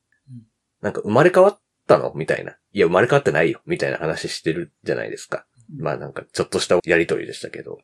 [0.81, 2.13] なんか生まれ変わったの？
[2.15, 2.55] みたいな。
[2.71, 3.61] いや、生まれ変わってないよ。
[3.65, 5.45] みたいな話してるじゃないですか。
[5.77, 7.73] まあなんかちょっとしたやりとりでしたけど。
[7.73, 7.79] うん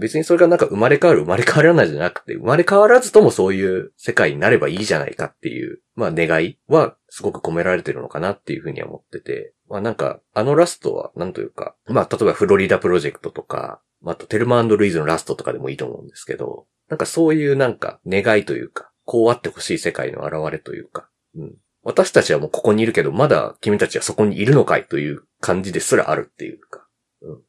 [0.00, 21.56] 別にそれがなんか生まれ変わる生まれ変わらないじゃなくて、生まれ変わらずともそういう世界になればいいじゃないかっていう、まあ願いはすごく込められてるのかなっていうふうには思ってて、まあなんかあのラストはなんというか、まあ例えばフロリダプロジェクトとか、まああとテルマルイーズのラストとかでもいいと思うんですけど、なんかそういうなんか願いというか、こうあってほしい世界の現れというか、うん。
[21.82, 26.86] 私たちはもうここにいるけど、まだ君たちはそこにいるのかいという感じですらあるっていうか、
[27.22, 27.40] うん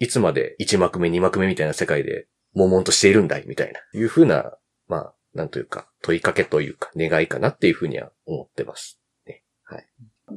[0.00, 4.52] いつまで1幕目2幕目みたいな世界で悶々としているんだいみたいな、いうふうな、
[4.86, 9.00] まあ、なんというか、問いかけというか、願いかなっていうふうには思ってます。
[9.26, 9.42] ね。
[9.64, 9.86] はい。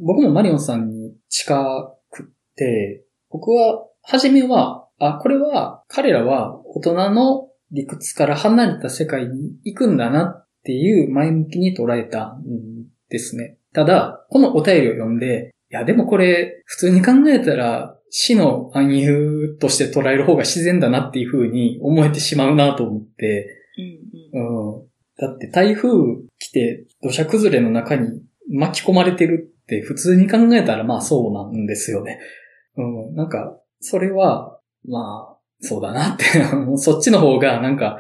[0.04, 12.42] 僕もマリオンさんに近くって、僕は、初めは、あ、これは、彼らは大人の理屈から離れた世界に行くんだなっていう前向きに捉えたん
[13.10, 13.58] ですね。
[13.74, 23.48] ただ、このお便りを読んで、いや、でもこれ、普通に考えたら、死の暗喩として捉える方が自然だなっていう風に思えてしまうなと思って、
[24.34, 24.42] うん。
[24.42, 24.74] うん。
[24.74, 24.92] うん。
[25.18, 25.90] だって台風
[26.40, 32.20] 来て土砂崩れの中に巻き込まれてるって普通に考えたらまあそうなんですよね。
[32.76, 33.16] うん。
[33.16, 35.31] なんか、それは、まあ、
[35.62, 36.26] そうだなって、
[36.78, 38.00] そっちの方がなんか、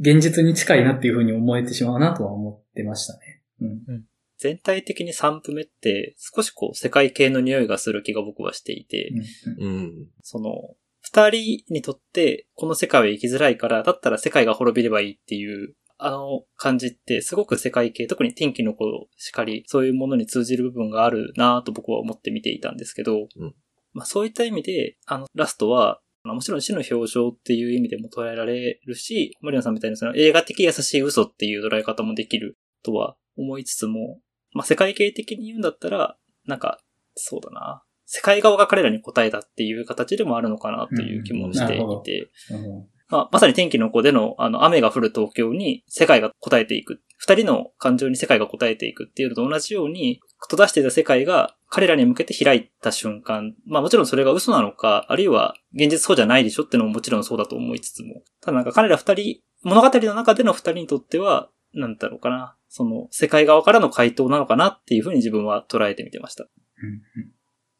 [0.00, 3.42] 現実に近いなっていうふうに思えてしまうなとは思ってましたね。
[3.60, 4.04] うん。
[4.38, 9.12] 全体的に3部目って少しこう世界系の匂いがする気が僕はしていて、
[9.58, 10.08] うんうん。
[10.22, 18.84] その、二人にとってこの世界は生きづらいから、だったら世界が滅びればいいっていう、あの感じってすごく世界系、特に天気の子
[19.16, 23.54] しかり、そういうものに通じる部分があるなぁと僕は思って見ていたんですけど、うん
[23.92, 34.20] まあそういった意味で、あのラストは、まあもちろん死の表情っていう意味でも捉えられるし、森野さんみたいなその映画的優しい嘘っていう捉え方もできるとは思いつつも、
[34.52, 36.78] まあ世界系的に言うんだったら、なんか、
[37.14, 37.82] そうだな。
[38.06, 42.88] 世界側が彼らに答えたっていう形でもあるのかなという気もしていて、うん。
[43.12, 47.02] まあ、まさに天気の子での、あの、雨が降る東京に世界が答えていく。
[47.18, 53.54] 二人の感情に世界が答えていくっていうのと同じように、閉ざしていた世界が彼らに向けて開いた瞬間。
[53.66, 58.22] まあもちろんそれが嘘なのか、あるいは現実そうじゃないでしょってのももちろんそうだと思いつつも。
[58.40, 62.56] ただなんか彼ら二人、物語の中での二人にとっては、なんだろうかな。
[62.70, 66.44] その世界側からの回答なのかなっていうふうに自分は捉えてみてました。
[66.44, 67.32] うん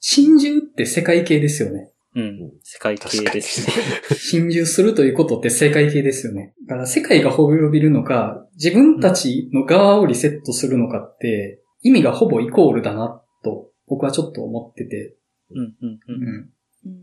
[0.05, 1.93] 心中って世界系ですよね。
[2.15, 2.53] うん。
[2.63, 4.17] 世界系ですね。
[4.17, 6.55] 心中するということって世界系ですよね。
[6.67, 15.17] だから世界が滅びるのか、自分たちの側をリセットするのかって、意味がほぼイコールだなと、僕はちょっと思ってて。
[15.51, 16.01] うん、うん、う。
[16.09, 16.51] うんん。
[16.87, 17.03] うん。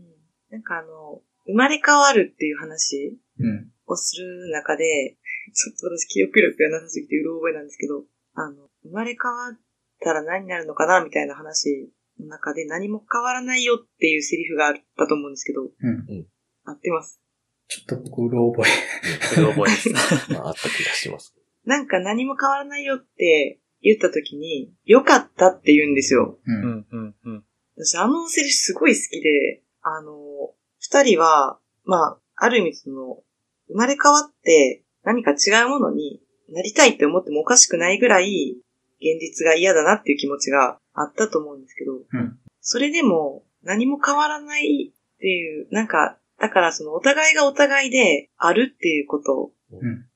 [0.50, 3.70] なんかあの、生まれ変わるっていう話うん。
[3.86, 5.16] をする中で、
[5.52, 9.58] ちょっと私記憶力がなさすぎてうろ覚えなんですけど、あの、生まれ変わっ
[10.00, 16.26] たら何になるのかなみたいな話の中で何も変わらないよっていうセリフがあったと思うんですけど、うん。
[16.64, 17.20] 合ってます？
[17.68, 19.40] ちょっと僕、うろ覚え。
[19.40, 19.90] うろ覚えです。
[20.32, 21.34] まあ、あった気がします。
[21.64, 26.38] なんか何も変わらないよって言った時に、良かったって言うんですよ。
[26.44, 26.52] う。
[26.52, 27.44] うんん、うん、うん。
[27.76, 33.22] 私あのセリフすごい好きで、あの、二人は、まあ、ある意味その、
[33.68, 38.56] 生まれ変わって何か違うものになりたいって思ってもおかしくないぐらい、
[39.00, 50.06] 現実が嫌だなっていう気持ちがあったと思うんですけど、うんそれでも何も変わらないっていう、なんか、だからそのお互いがお互いであるっていうこと、うん。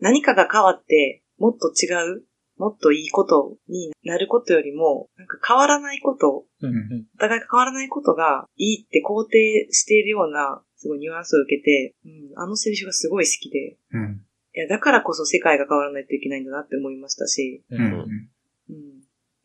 [0.00, 2.24] 何かが変わってもっと違う、
[2.56, 7.06] もっといいことになることよりも、なんか変わらないこと、うん、うん。
[7.16, 14.22] お互いが変わらないことがいいって肯定しているような、すごいニュアンスを受けて、うん、あのセリフがすごい好きで、うん。
[14.54, 17.64] いや、だからこそ世界が変わらないといけないんだなって思いましたし。
[17.70, 18.06] うん。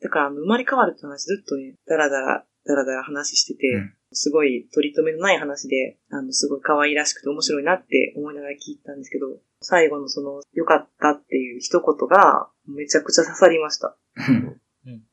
[0.02, 3.94] だから、生まれ変わるって話ずっとね、だらだら、だらだら話してて、うん。
[4.12, 9.28] すごい取り留めのない話で、あの、すごい可愛らしくて面白いなって思いながら聞いたんですけど、
[9.62, 13.98] 最後のその、良かったっていう一言が、めちゃくちゃ刺さりました。
[14.16, 14.62] うん。
[14.86, 15.04] うん。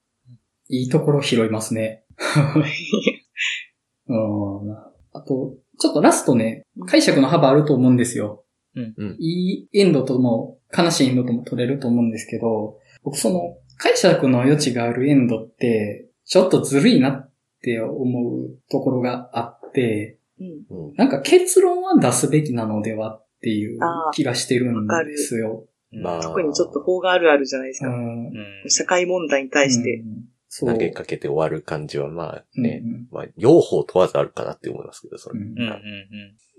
[0.68, 2.04] いいところ拾いますね。
[4.08, 4.72] うん。
[5.12, 8.44] あと、ちょっとラストね、解釈の幅あると思うんですよ。
[8.74, 8.94] うん。
[8.96, 9.16] うん。
[9.18, 17.30] いいエンドとも、悲しいエンドとも取れると思うんですけど、僕その、解釈の余地があるエンドって、ちょっとずるいなっ
[17.62, 20.88] て思うところがあって、うん。
[20.88, 20.94] うん。
[20.96, 23.78] なんか結論は出すべきなのではっていう
[24.12, 25.66] 気がしてるんですよ。
[25.92, 27.88] まあ、特にちょっと法があるあるじゃないですか。
[27.88, 28.34] うんうん。
[28.68, 30.02] 社会問題に対して。
[30.04, 30.72] うんそう。
[30.72, 35.40] 投げかけて終わる感じはまあうんね、うんまあ、両方問わずあるかなって思いますけど、それ。
[35.40, 35.58] うんうん。
[35.58, 35.76] うん。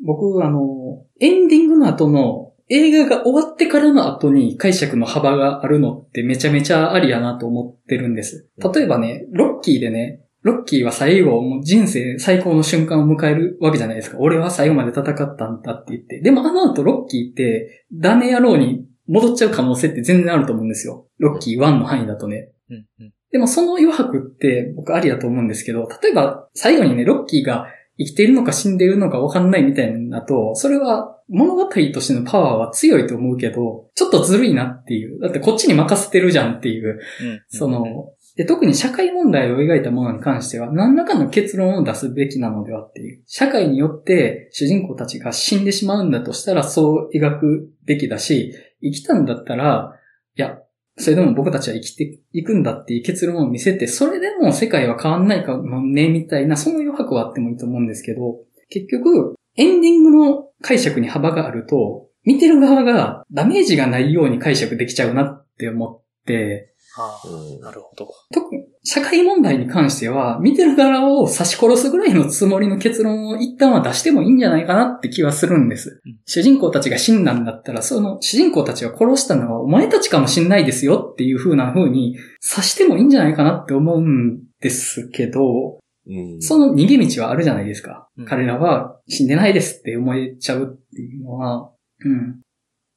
[0.06, 8.49] 僕、あの、エンディングの後の映画が終わってからの後に解釈の幅があるのってめちゃめちゃありやなと思ってるんです。
[8.58, 14.17] 例えばね、ロッキーでね、ロッキーは最後、もう人生最高の瞬間を迎えるわけじゃないですか。
[14.19, 16.21] 俺は最後まで戦ったんだって言って。
[16.21, 21.08] でもあの後ロッキーって、ダメ野郎に戻っちゃう可能性って全然あると思うんですよ。
[21.17, 22.51] ロッキー1の範囲だとね。
[22.69, 22.86] うん。
[22.99, 23.13] うん。
[23.32, 35.19] でもその余白って僕ありだと思うんですけど、例えば最後にね、ロッキーが生きているのか死んでいるのか分かんないみたいなと、それは物語としてのパワーは強いと思うけど、ちょっとずるいなっていう。
[35.19, 36.99] だってこっちに任せてるじゃんっていう。
[37.21, 37.41] うん。
[37.49, 43.23] その、で特に社会問題を描いたものに関しては、何らかの結論を出すべきなのではっていう。
[43.25, 49.99] 社会によって主人公たちが死んでしまうんだとしたらそう描くべきだし、生きたんだったら、
[50.38, 50.60] いや、
[50.97, 68.10] それでも僕たちは生きていくんだっていう結論を見せて、それでも世界は変わんないかもね、みたいな、その余白はあってもいいと思うんですけど、結局、エンディングの解釈に幅があると、見てる側がダメージがないように解釈できちゃうなって思って、ああ、うんなるほど。
[68.33, 76.01] 特に社会問題に関しては、見てる側を刺し殺すぐらいのつもりの結論を一旦は出してもいいんじゃないかなって気はするんです。
[76.05, 86.41] うん主人公たちが死んだんだったら、その主人公たちを殺したのはお前たちかもしんないですよっていう風な風に刺してもいいんじゃないかなって思うんですけど、うん。
[86.41, 88.10] その逃げ道はあるじゃないですか。
[88.17, 91.71] うん彼らは死んでないですって思えちゃうっていうのは、
[92.03, 92.41] うん。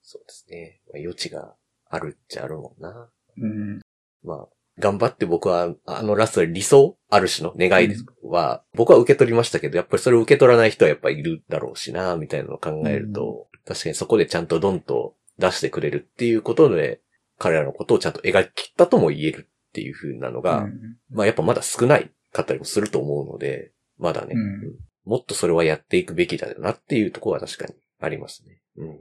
[0.02, 0.80] そうですね。
[0.92, 1.54] まあ、余地が
[1.88, 3.10] あるっちゃあるもんな。
[3.38, 3.80] うん。
[4.22, 7.88] まあ、頑張って僕は、あのラストで理想ある種の願い
[8.22, 17.00] は、僕は受け取りましたけど、やっぱりそれを受け取らない人はやっぱりいるだろうしな、みたいなのを考えると、確かにそこでちゃんとドンと出してくれるっていうことで、
[17.38, 20.96] 彼らのことをちゃんと描き切ったとも言えるっていう風なのが、うん。
[21.11, 24.40] まあやっぱまだ少ないかったりもすると思うので、まだね、うん。
[24.40, 24.78] うん。
[25.04, 28.61] もっとそれはやっていくべきだよなっていうところは確かにありますね。
[28.76, 28.98] うん。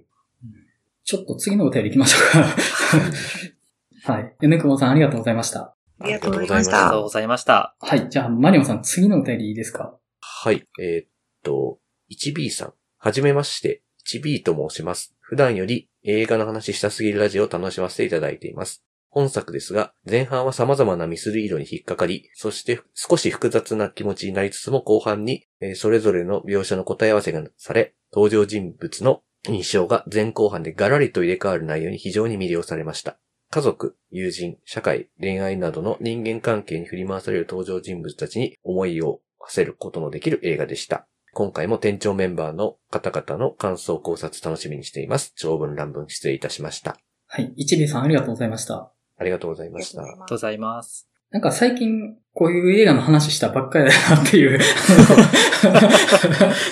[1.03, 2.55] ちょっと次のお便り行きましょうか。
[4.03, 4.35] はい。
[4.39, 5.75] 米久保さんありがとうございました。
[5.99, 7.01] ありがとうございましありがとうた。
[7.03, 7.75] ございました。
[7.79, 8.09] はい。
[8.09, 9.97] じゃあ、マリオンさん、次のお便りいいですか？
[10.19, 10.65] はい。
[10.81, 11.07] えーっ
[11.43, 11.79] と、
[12.11, 12.73] 1B さん。
[12.97, 13.83] はじめまして。
[14.07, 15.15] 1B と申します。
[15.19, 18.83] 普段より映画の話したすぎるラジオを楽しませていただいています。
[19.09, 33.19] 本作ですが、前半は様々なミスリードに引っかかり、そして少し複雑な気持ちになりつつも後半に、えーそれぞれの描写の答え合わせがされ、登場人物の印象が前後半でガラリと入れ替わる内容に非常に魅了されました。
[33.51, 41.07] 家族、友人、社会、恋愛などの人間関係に振り回される登場人物たちに思いを馳せることのできる映画でした。
[41.33, 45.33] 今回も店長メンバーの方々の感想考察楽しみにしています。
[45.35, 46.97] 長文乱文失礼いたしました。
[47.25, 47.51] はい。
[47.55, 48.91] 一尾さんありがとうございました。
[49.17, 50.03] ありがとうございました。
[50.03, 51.09] ありがとうありがとうございます。
[51.31, 54.59] なんか最近、こういう映画の話したばっかりだなっていう。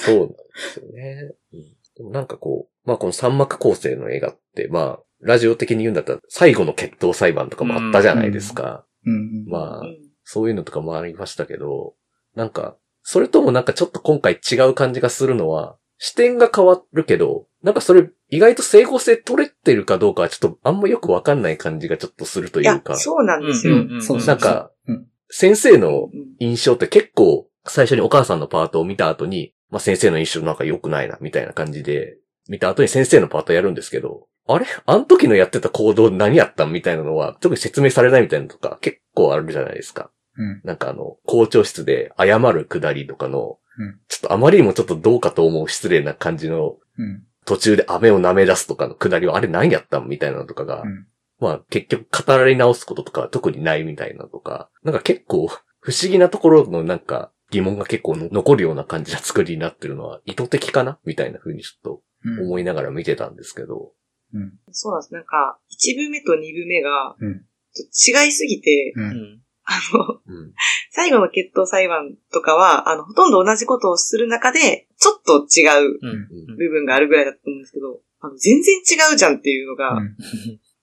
[0.06, 1.34] そうなんですよね。
[1.54, 8.86] うんでもなんかこう、まあこの三幕構成の映画って、まあ、ラジオ的に言うんだったら最後の決闘裁判とかもあったじゃないですか。
[9.06, 9.46] うん。
[9.48, 9.98] まあう、ん
[10.30, 11.94] そういうのとかもありましたけど、
[12.36, 23.76] なんか、それともなんかちょっと今回違う感じがするのは、視点が変わるけど、なんかそれ意外と整合性取れてるかどうかはちょっとあんまよくわかんない感じがちょっとするというか、、そうなんですよ。
[23.76, 32.18] うんうんそうそうなんかうん、先生のうん印象って結構最初にお母さんのパートを見た後に、まあ先生の印象なんか良くないな、みたいな感じで、
[32.50, 34.66] 見た後に先生のパートやるんですけど、あれ？
[34.86, 40.12] あの時のやってた行動何やったんみたいなのは、特に説明されないみたいなのとか結構あるじゃないですか。
[40.38, 40.62] うん。
[40.64, 47.24] なんかあの、校長室で謝るくだりとかの、うんちょっとあまりにもちょっとどうかと思う失礼な感じの、うん。
[47.46, 51.08] 途中で飴を舐め出すとかのくだりはあれ何やったんみたいなのとかが、うん
[51.40, 55.48] まあ結局語り直すこととかは特にないみたいなのとか、なんか結構
[55.80, 60.98] 不思議なところのなんか疑問が結構残るような感じな作りになってるのは意図的かな？
[61.06, 62.46] みたいな風にちょっとうん。
[62.48, 63.92] 思いながら見てたんですけど、
[64.34, 64.54] うん。
[64.72, 65.14] そうなんです。
[65.14, 67.42] なんか、一部目と二部目が、うん
[67.74, 69.02] ちょっと違いすぎて、う。
[69.02, 69.42] うんん。
[69.64, 70.54] あの、うん。
[70.90, 76.58] 最後の決闘裁判とかは、あの、ほとんど同じことをする中で、ちょっと違ううん。
[76.58, 80.16] 部分があるぐらいだと思うんですけど、あの、全然違うじゃんっていうのが、うん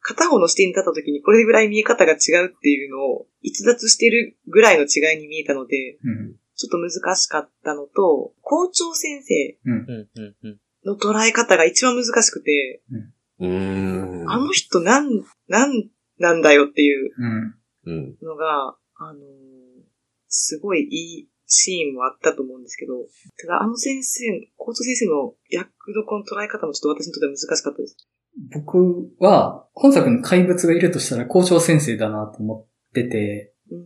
[0.06, 6.36] 片方の視点に立った時にこれぐらい見え方が違うっていうのを逸脱してるぐらいの違いに見えたので、うん。
[6.56, 9.58] ちょっと難しかったのと、校長先生。
[10.84, 12.82] の捉え方が一番難しくて、
[13.46, 14.30] うーん。
[14.30, 15.08] あの人なん、
[15.48, 15.88] なん
[16.18, 17.54] なんだよっていううん。
[17.86, 18.16] うん。
[18.22, 19.54] のが、あのー
[20.34, 22.94] すごいいいシーンもあったと思うんですけど、
[23.40, 24.24] ただあの先生、
[24.56, 27.96] 校長先生の役どころの捉え方もちょっと私にとっては難しかったです。
[28.52, 33.84] 僕は、本作の怪物がいるとしたら校長先生だなと思ってて、うん。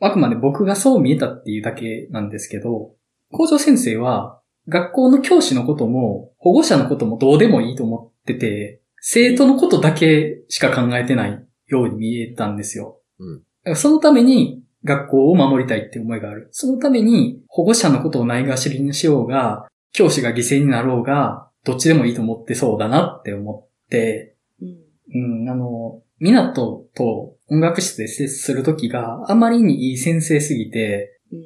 [0.00, 2.94] あくまで僕がそう見えたっていうだけなんですけど、
[3.32, 13.00] 校長先生は、学校の教師のことも、保護者のこともどうでもいいと思ってて、生徒のことだけしか考えてないように見えたんですよ。
[13.18, 13.42] うん
[13.74, 16.48] そのために学校を守りたいって思いがある。
[16.52, 25.42] そのために保護者のことをないがしりにしようが、教師が犠牲になろうが、どっちでもいいと思ってそうだなって思って、うん。
[25.42, 31.38] うん、あの、港と音楽室で接するときがあまりにいい先生すぎて、うん。
[31.38, 31.44] うん。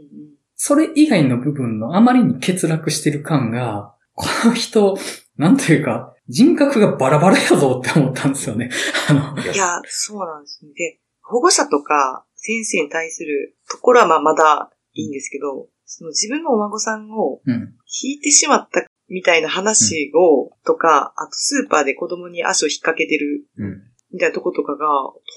[0.54, 4.96] それ以外の部分のあまりに欠落してる感が、この人、
[5.38, 8.70] なんというか、人格がバラバラやぞって思ったんですよね。
[9.08, 10.72] あの、いや、そうなんですね。
[10.74, 24.86] で、保護者とか先生に対するところはまあまだいいんですけど、その自分のお孫さんをうん、引いてしまったみたいな話を、とか、あとスーパーで子供に足を引っ掛けてるうん、みたいなとことかが、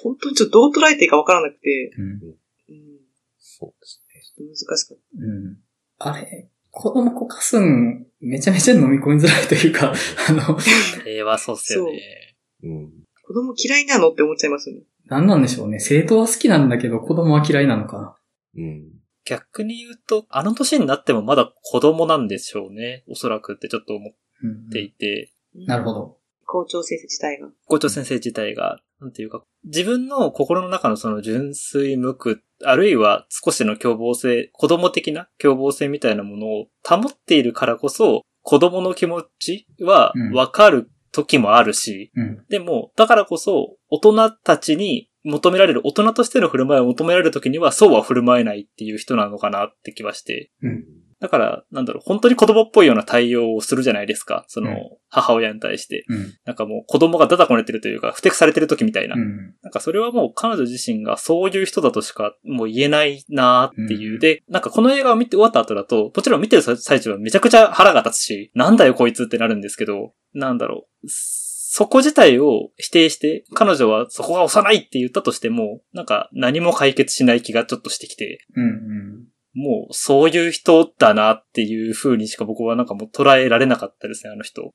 [0.04, 3.00] 本当にちょっとどう捉えていいかわからなくて、うん、うん、
[3.38, 4.22] そうですね。
[4.22, 5.58] ちょっと難しかっうん。
[5.98, 9.94] あれ、子供こかすん、めちゃめちゃ飲み込みづらいというか、
[10.28, 12.36] あの、あれはそうっすよね。
[12.64, 12.92] うん。
[12.92, 13.22] た。
[13.28, 14.82] 子供嫌いなのって思っちゃいますよね。
[15.06, 15.80] なんなんでしょうね。
[15.80, 18.18] 生徒は好きなんだけど、子供は嫌いなのかな。
[18.58, 18.92] うん。
[19.24, 23.06] 逆に言うと、あの年になってもまだ子供なんでしょうね。
[23.08, 24.14] おそらくってちょっと思っ
[24.44, 25.94] うんていて、なるほ。
[25.94, 26.18] ど。
[26.46, 27.50] 校長先生自体が。
[27.66, 42.46] 校長先生自体が、なんていうか、自分の心の中のその純粋無垢、あるいは少しの凶暴性、子供的な凶暴性みたいなものを保っているからこそ、子供の気持ちはうんわかる時もあるし、うん。
[42.50, 50.52] でも、だからこそ、大人たちに求められる、大人としての振る舞いを求められる時には、そうは振る舞えないっていう人なのかなって気はして。
[50.62, 50.84] うん。
[51.22, 54.46] だから、なんだろう、本当に子供っぽいような対応をするじゃないですか。
[54.48, 54.78] その、うん
[55.16, 56.04] 母親に対して。
[56.10, 56.34] うん。
[56.44, 59.16] なんかもう子供がダダこねてるというか、不適されてる時みたいな。
[59.16, 59.56] うん。
[59.62, 64.16] なんかそれはもう彼女自身がそういう人だとしかもう言えないなーっていう。
[64.16, 71.08] うんで、なんかこの映画を見て終わった後だと、もちろん見てる最中はめちゃくちゃ腹が立つし、なんだよこいつってなるんですけど、なんだろう。
[71.08, 79.25] そこ自体を否定して、彼女はそこが幼いって言ったとしても、なんか何も解決しない気がちょっとしてきて、うん。
[79.56, 84.74] もうそういう人だなっていう風にしか僕はなんかもう捉えられなかったですね、あの人。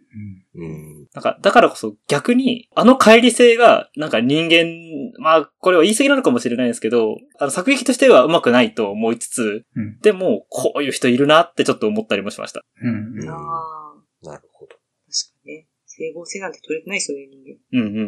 [0.55, 1.07] うん。
[1.15, 4.65] なんか、だからこそ逆に、あの乖離性が、なんか人間、
[5.19, 9.99] まあ、これは言い過ぎなのかもしれないですけど、あの作劇としては上手くないと思いつつ、うん。
[10.01, 12.63] でも、こういう人いるなってちょっと思ったりもしました。
[12.83, 13.21] うん。
[13.21, 14.71] うんああ、なるほど。
[14.71, 14.81] 確か
[15.45, 15.67] にね。
[15.85, 17.85] 整合性なんて取れてないですよね、人間。
[17.85, 18.05] うんうん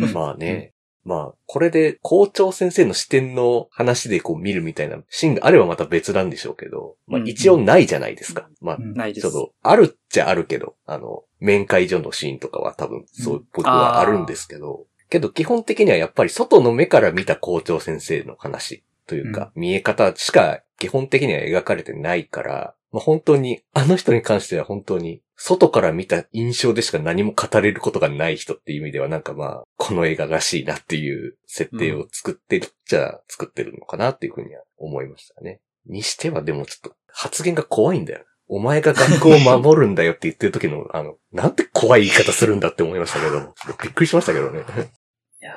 [0.00, 0.06] うん。
[0.06, 0.12] うん。
[0.12, 0.71] まあね。
[1.04, 8.48] まあ、これで校長先生の視点の話でこう見るみたいなシーンがあればまた別なんでしょうけど、まあうん一応ないじゃないですか。
[8.60, 9.22] まあ、うんないです。
[9.22, 35.60] ちょっと、あるっちゃあるけど、あの、面会所のシーンとかは多分、そううん僕はあるんですけど、けど基本的にはやっぱり外の目から見た校長先生の話というか、見え方しか基本的には描かれてないから、まあ本当に、あの人に関しては本当に、外から見た印象でしか何も語れることがない人っていう意味ではなんかまあ、この映画らしいなっていう設定を作ってるっちゃ作ってるのかなっていうふうには思いましたね。
[35.86, 38.24] にしてはでもちょっと発言が怖いんだよ。
[38.48, 44.58] お前が学校を守るんだよって言ってる時の、 あの、なんて怖い言い方するんだって思いましたけど、びっくりしましたけどね。
[44.58, 45.54] いやー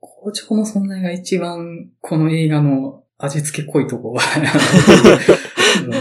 [0.00, 4.22] 校長の存在が一番、この映画の味付け濃いとこは、
[5.84, 5.94] うん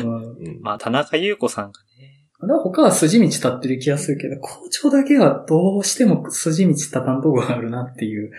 [0.48, 2.28] うんまあ、田中優子さんがね。
[2.64, 8.32] 他は筋道立ってる気がするけど、校長だけはどうしても筋道立たんとこがあるなっていう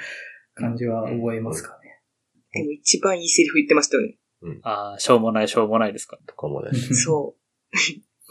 [0.54, 2.02] 感じは覚えますかね。
[2.52, 4.16] でも一番いいセリフ言ってましたよね。
[4.62, 6.18] ああ、しょうもないしょうもないですか。
[6.26, 6.94] とかもだし。
[6.94, 7.76] そう。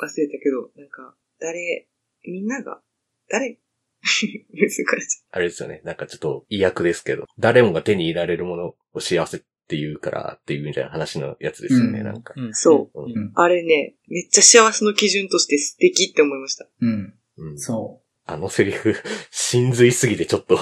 [0.03, 1.87] 忘れたけど、なんか、誰、
[2.23, 2.81] みんなが、
[3.29, 3.59] 誰？
[4.05, 4.85] 難しい。
[5.31, 5.81] あれですよね。
[5.83, 12.35] なんかちょっと意訳ですけど、誰もが手に入れられるものを幸せって言うからっていうみたいな話のやつですよね、うんなんか。
[12.37, 12.53] うん。
[12.53, 16.67] そううんうんあれね、めっちゃ幸せの基準として素敵って思いました。
[16.81, 17.13] うん。
[17.37, 18.95] うんそあのセリフ、
[19.31, 20.57] 真髄すぎてちょっとう。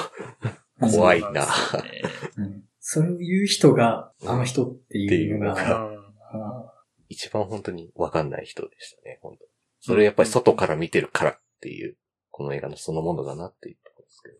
[0.80, 1.46] 怖いな。
[1.46, 2.02] そうなね
[2.38, 2.64] うん。
[2.80, 5.92] それを言う人が、あの人っていうのが、
[7.10, 9.46] 一番本当にわかんない人でしたね、本当
[9.80, 11.98] それやっぱり外から見てるからっていう、
[12.32, 14.36] この映画のそのものだなっていうところですけど。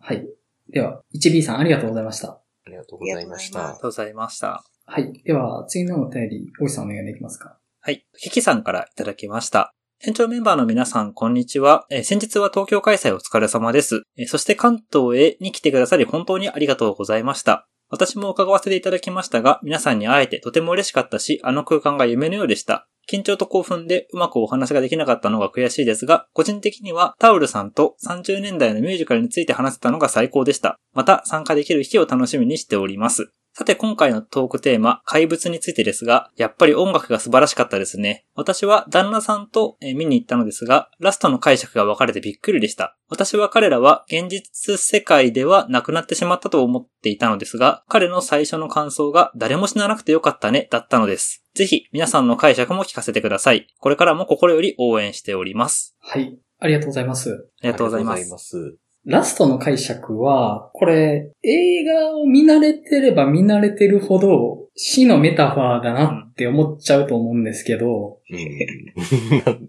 [0.00, 0.28] はい。
[0.70, 2.40] では、1B さんありがとうございました。
[2.68, 3.74] ありがとうございましたありが。
[3.74, 4.62] とうございました。
[4.84, 5.12] はい。
[5.24, 7.58] では、次のお便り、大石さんお願いできますか？
[7.80, 8.06] はい。
[8.18, 9.72] キキさんからいただきました。
[10.04, 11.86] 園長メンバーの皆さん、こんにちは。
[11.90, 14.02] えー先日は東京開催お疲れ様です。
[14.16, 17.66] えーそして関東へに来てくださり本当にありがとうございました。
[17.90, 22.86] 私も伺わせていただきましたが、皆さんに会えてとても嬉しかったし、あの空間が夢のようでした。
[23.10, 30.78] 緊張と興奮でうまくお話ができなかったのが悔しいですが、個人的にはタウルさんと30年代のミュージカルについて話せたのが最高でした。
[30.92, 33.32] また参加できる日を楽しみにしております。
[33.58, 38.24] さて今回のトークテーマ、怪物についてですが、やっぱり音楽が素晴らしかったですね。
[38.36, 42.96] 私は旦那さんと見に行ったのですが、ラストの解釈が分かれてびっくりでした。
[43.08, 51.44] 私は彼らは現実世界ではなくなってしまったと思っていたのですが、彼の最初の感想が誰も死ななくてよかったね、だったのです。
[51.58, 53.66] ぜひ皆さんの解釈も聞かせてください。
[53.80, 55.96] これからも心より応援しております。
[55.98, 56.38] はい。
[56.60, 57.32] ありがとうございます。
[57.32, 58.30] ありがとうございます。
[58.30, 58.76] ます。
[59.04, 69.68] ラストの解釈は、これ、映画を見慣れてれば見慣れてるほど、死のメタファーだなって思っちゃうと思うんですけど、うん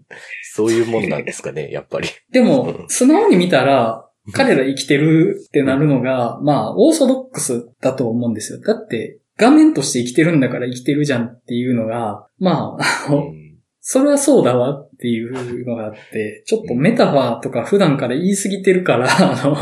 [0.54, 2.08] そういうもんなんですかね、やっぱり。
[2.30, 8.60] でもう、ん素直に見たら、彼ら生きてるってなるのが、まあ、オーソドックスだと思うんですよ。
[8.60, 13.50] だって、画面として生きてるんだから生きてるじゃんっていうのが、まあ、あの、うん
[13.82, 19.56] それはそうだわっていうのがあって、ちょっとメタファーとか普段から言い過ぎてるから、あの、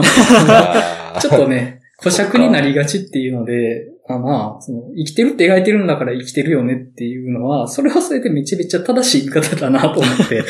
[1.20, 10.42] ちょっとね、 古尺になりがちっていうので、あまあ、その、生きてるって描いてるんだから生きてるよねっていうのは、それはそれでめちゃめちゃ正しい言い方だなと思って。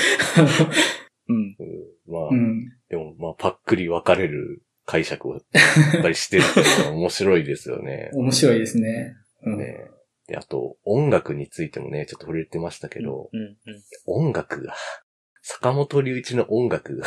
[1.29, 1.37] うん。
[1.37, 1.57] うん
[2.11, 2.72] まあ、うん。
[2.89, 5.41] でも、まあ、パックリ分かれる解釈をや
[5.99, 8.09] っぱりしてるっていうのは面白いですよね。
[8.16, 9.16] 面白いですね。
[9.43, 9.59] うん。
[9.59, 9.91] ね
[10.26, 13.41] で、あと、音楽についてもね、ちょっと触れてましたけど、うん。
[13.41, 13.57] うん。
[14.07, 14.74] 音楽が、
[15.43, 17.07] 坂本龍一の音楽が、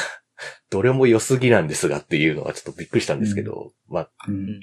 [0.69, 4.61] どれも良すぎなんですがっていうのはちょっとびっくりしたんですけど、まあ、うんうん。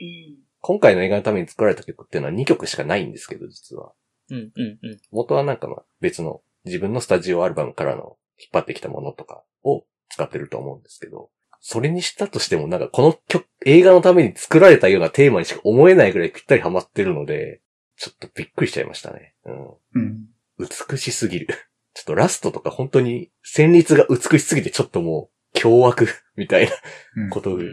[0.60, 3.92] 今回の映画のために作られた曲っていうのは2曲しかないんですけど、実は。
[4.30, 4.52] うん。
[4.54, 4.78] うん。
[4.80, 5.00] うん。
[5.10, 11.30] 元はなんかまあ別の自分のスタジオアルバムからの引っ張ってきたものとかを使ってると思うんですけど、
[11.60, 17.60] それにしたとしてもなんかこの曲、映画のために作られたようなテーマにしか思えないぐらいぴったりハマってるので、
[17.96, 19.34] ちょっとびっくりしちゃいましたね。
[19.44, 19.68] うん。
[19.94, 20.26] うん。
[20.58, 21.48] 美しすぎる。
[21.94, 26.06] ちょっとラストとか本当に旋律が美しすぎてちょっともう凶悪
[26.36, 26.72] みたいな
[27.16, 27.70] うんことを言う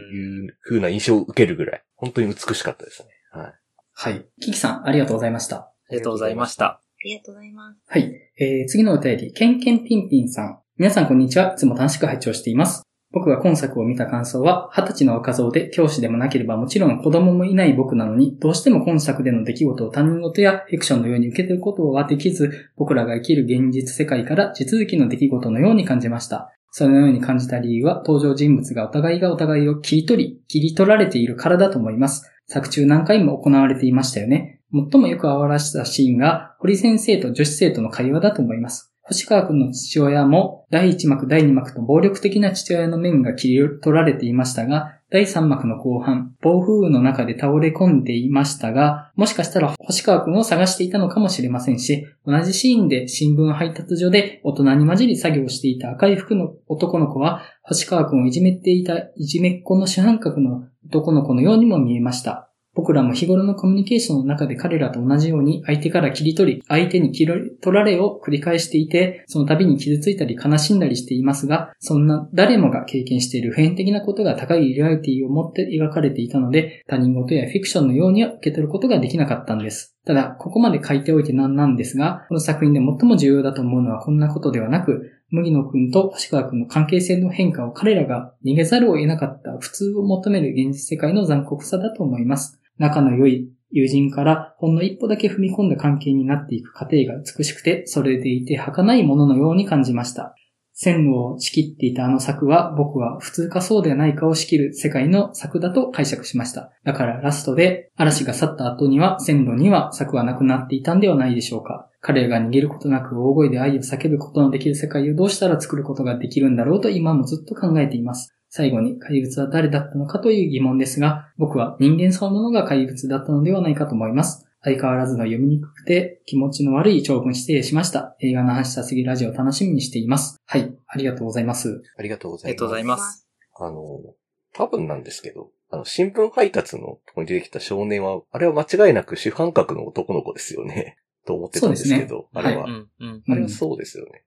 [0.62, 3.08] 風な印象を受けるぐらい、本当に美しかったですね。
[3.30, 3.54] はい。
[3.92, 4.26] はい。
[4.40, 5.56] キキさん、ありがとうございました。
[5.56, 6.64] ありがとうございました。
[6.66, 7.80] ありがとうございます。
[7.86, 8.12] はい。
[8.38, 10.60] えー、次のお便り、ケンケンピンピンさん。
[10.76, 11.54] 皆さんこんにちは。
[11.54, 12.85] いつも楽しく拝聴しています。
[13.16, 26.52] 僕が今作を見た感想は、二十歳の若造で教師でもなければもちろん子供もいない僕なのに、どうしても今作での出来事を他人事やフィクションのように受け取ることはできず、僕らが生きる現実世界から地続きの出来事のように感じました。
[26.70, 32.30] そのように感じた理由は、登場人物がお互いがお互いを切り取り、切り取られているからだと思います。
[32.48, 34.60] 作中何回も行われていましたよね。
[34.74, 38.92] 最もよく表したシーンが、堀先生と女子生徒の会話だと思います。
[39.08, 62.45] 星川くんの父親も、第1幕、第2幕と暴力的な父親の面が切り取られていましたが、第3幕の後半、暴風雨の中で倒れ込んでいましたが、もしかしたら星川くんを探していたのかもしれませんし、同じシーンで新聞配達所で大人に混じり作業していた赤い服の男の子は、星川くんをいじめていたいじめっ子の主犯格の男の子のようにも見えました。
[62.76, 79.96] 僕らも日頃のコミュニケーションの中で彼らと同じように相手から切り取り、相手に切り取られを繰り返していて、その度に傷ついたり悲しんだりしていますが、そんな誰もが経験している普遍的なことが高いリアリティを持って描かれていたので、他人事やフィクションのようには受け取ることができなかったんです。
[80.04, 92.60] ただ、ここまで書いておいてなんなんですが、この作品で最も重要だと思うのはこんなことではなく、麦野くんと星川くんの関係性の変化を彼らが逃げざるを得なかった普通を求める現実世界の残酷さだと思います。
[92.78, 100.34] 仲の良い友人からほんの一歩だけ踏み込んだ関係になっていく過程が美しくて、それでいて儚いもののように感じました。
[100.78, 106.70] 線路を仕切っていたあの作は僕は普通かそうではないかを仕切る世界の作だと解釈しました。
[106.84, 111.88] だからラストで嵐が去った後には線路には作はなくなっていたんではないでしょうか。
[112.02, 118.35] 彼が逃げることなく大声で愛を叫ぶことのできる世界をどうしたら作ることができるんだろうと今もずっと考えています。
[118.56, 124.46] 最後に怪物は誰だったのかという疑問ですが、僕は人間そのものが怪物だったのではないかと思います。
[124.62, 128.16] 相変わらずの読みにくくて気持ちの悪い長文失礼しました。
[128.18, 130.40] 映画の話したすぎラジオを楽しみにしています。
[130.46, 131.82] はい、ありがとうございます。
[131.98, 132.48] ありがとうございます。
[132.48, 133.28] ありがとうございます。
[133.58, 134.14] あの、
[134.54, 140.96] 多分なんですけど、あの、新聞配達のとこに出てきた少年は、あれは間違いなく主犯格の男の子ですよね。
[141.26, 143.22] と思ってたんですけど、ねあれは、うん、うん。
[143.28, 144.24] あれはそうですよね。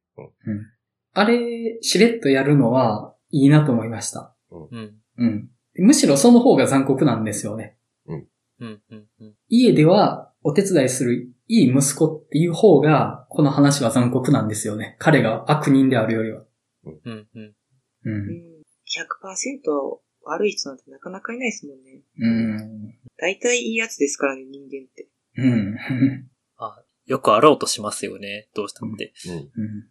[1.13, 4.35] あれ、しれっとやるのはいいなと思いました。
[4.51, 5.49] うん、うん。
[5.75, 7.77] むしろその方が残酷なんですよね。
[8.07, 8.27] うん、
[8.59, 9.33] うん、うん。
[9.47, 14.95] 家ではお手伝いするいい息子っていう方が、この話は残酷なんですよね。
[14.99, 16.43] 彼が悪人であるよりは。
[16.85, 17.27] うん、うん。
[17.43, 17.55] う。
[18.05, 18.63] うんん。
[18.87, 22.01] 100%悪い人なんてなかなかいないですもんね。
[22.19, 22.95] うん。
[23.17, 25.07] 大体いいやつですからね、人間って。
[25.37, 25.77] うん。
[27.05, 28.49] よくあろうとしますよね。
[28.53, 29.13] どうしたって。
[29.27, 29.33] うん。
[29.33, 29.89] うん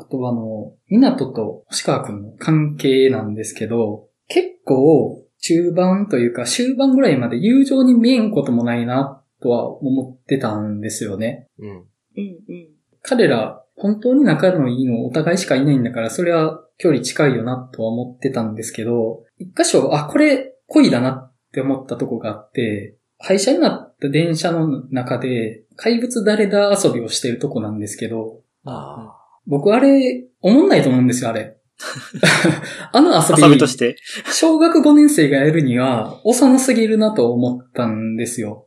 [0.00, 11.48] あとはあの、港と星川くんの関係なんですけど、結構中盤というか終盤ぐらいまで友情に見えんこともないなとは思ってたんですよね。
[11.58, 11.70] うん。
[11.70, 12.68] うんうん。
[13.02, 29.17] 彼ら本当に仲のいいのお互いしかいないんだから、それは距離近いよなとは思ってたんですけど、一箇所、あ、これ恋だなって思ったとこがあって、廃車になった電車の中で怪物誰だ遊びをしてるとこなんですけど、あ
[29.48, 31.56] 僕あれ、思んないと思うんですよ、あれ。
[32.92, 33.96] あの遊び、遊びとして。
[34.30, 38.66] 小学5年生がやるには幼すぎるなと思ったんですよ。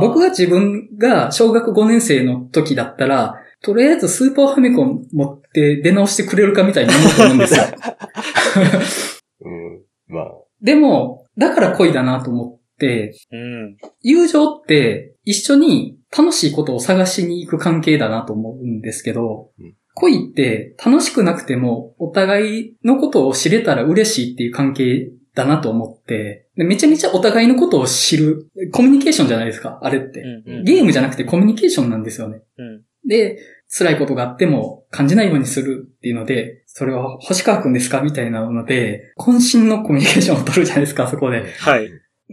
[0.00, 7.64] 僕が自分が小学5年生の時だったら、とりあえずスーパーファミコン持って出直してくれるかみたいに思うと思うんですよ。
[9.40, 10.14] うん。
[10.14, 10.30] まあ、
[10.62, 13.76] でも、だから恋だなと思って、うん。
[14.02, 30.20] 友情って一緒に楽しいことを探しに行く関係だなと思うんですけどうん、恋って楽しくなくてもお互いのことを知れたら嬉しいっていう関係だなと思って、でめちゃめちゃお互いのことを知るコミュニケーションじゃないですか、あれって。
[30.20, 30.64] うん、うん。
[30.64, 32.42] ゲームじゃなくてコミュニケーションなんですよね。
[32.58, 32.82] うん。
[33.06, 33.38] で、
[33.68, 41.44] 辛いことがあっても感じないようにするっていうので、それは星川くんですかみたいなので、渾身のコミュニケーションを取るじゃないですか、そこで。
[41.58, 41.90] はい。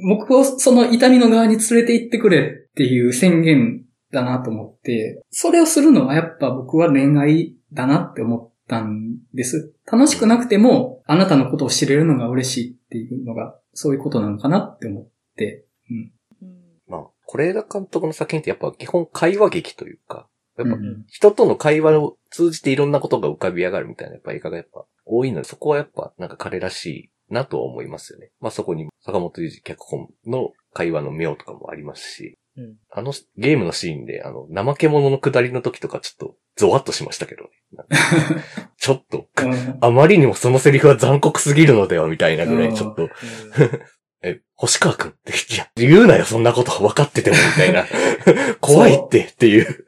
[0.07, 2.39] 僕をその痛みの側に連れて行ってくれ
[2.70, 9.74] っていう宣言だなと思って、それをするのはやっぱ僕は恋愛だなって思ったんです。
[9.91, 15.66] 楽しくなくても、あなたのことを知れるのが嬉しいっていうのが、そういうことなのかなって思って。
[15.89, 16.12] うん
[16.88, 26.86] まあ、是枝監督の作品ってやっぱ基本会話劇というか、やっぱうん人との会話を通じていろんなことが浮かび上がるみたいなやっぱ映画がやっぱ多いので、そこはやっぱなんか彼らし
[27.30, 28.32] いなとは思いますよね。
[28.41, 37.49] まあそこに坂本龍二脚本の会話の妙とかもありますし、うんあのゲームのシーンであの怠け者の下りの時とかちょっとゾワッとしましたけどね。
[38.78, 43.10] ちょっと、うんあまりにもそのセリフは残酷すぎるのではみたいなぐらいちょっと、
[44.24, 47.86] え、星川くんって、いや、言うなよ、そんなこと分かってても、みたいな。
[48.62, 49.86] 怖いって、っていう。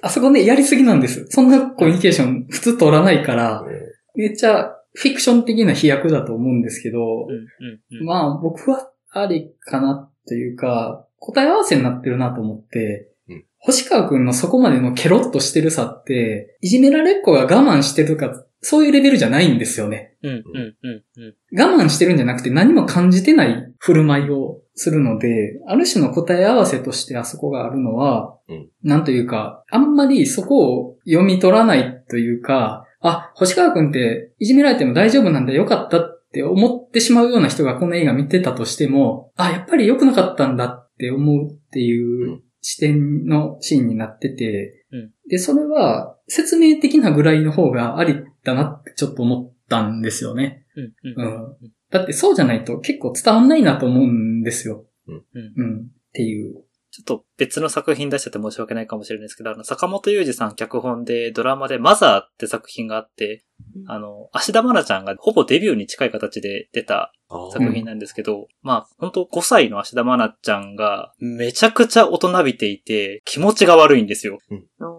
[0.00, 1.26] あそこね、やりすぎなんです。
[1.28, 3.66] そんなコミュニケーション普通取らないから、
[4.14, 8.06] めっちゃフィクション的な飛躍だと思うんですけど、うん、うん、うん。
[8.06, 20.16] まあ僕はありかなっていうか、答え合わせになってるなと思って、うん星川くんのそこまでのケロッとしてるさって、いじめられっ子が我慢してるとか、そういうレベルじゃないんですよね。
[20.22, 21.60] うん、うん、うん、うん。
[21.60, 50.66] 我慢してるんじゃなくて何も感じてない振る舞いをするので、ある種の答え合わせとしてあそこがあるのは、うんなんというか、あんまりそこを読み取らないというか、あ、星川くんっていじめられても大丈夫なんだよかったって思ってしまうような人がこの映画見てたとしても、あ、やっぱり良くなかったんだって思うっていううん視点のシーンになってて、うんで、それは説明的なぐらいの方がありだなってちょっと思ったんですよね。
[50.76, 51.66] うん、ううん。
[51.68, 51.72] ん。
[51.90, 54.86] だってそうじゃないと結構伝わんないなと思うんですよ。
[55.06, 55.24] うん
[55.56, 55.80] うん。
[55.80, 56.64] っていう。
[56.90, 63.40] ちょっと別の作品出しちゃって申し訳ないかもしれないですけど、あの、坂本雄二さん脚本でドラマでマザーって作品があって、うん
[63.86, 74.38] あの、芦田愛菜ちゃんがほぼデビューに近い形で出た作品なんですけど、まあ、本当5歳の芦田愛菜ちゃんがめちゃくちゃ大人びていて気持ちが悪いんですよ。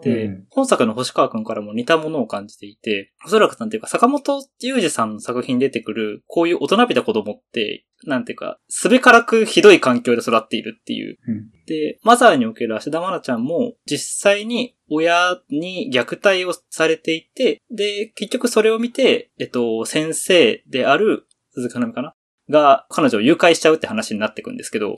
[0.04, 11.18] で、うん本作の星川くんからも似たものを感じていて、おそらくなんていうか、坂本雄二さんの作品に出てくる、こういう大人びた子供って、なんていうか、すべからくひどい環境で育っているっていう。
[11.28, 22.16] うんで、マザーにおける芦田愛菜ちゃんも、実際に親に虐待をされていて、で、結局それを見て、えっと、先生である、鈴木かなみかな
[22.50, 24.96] が、彼女を誘拐しちゃうって話になっていくんですけど、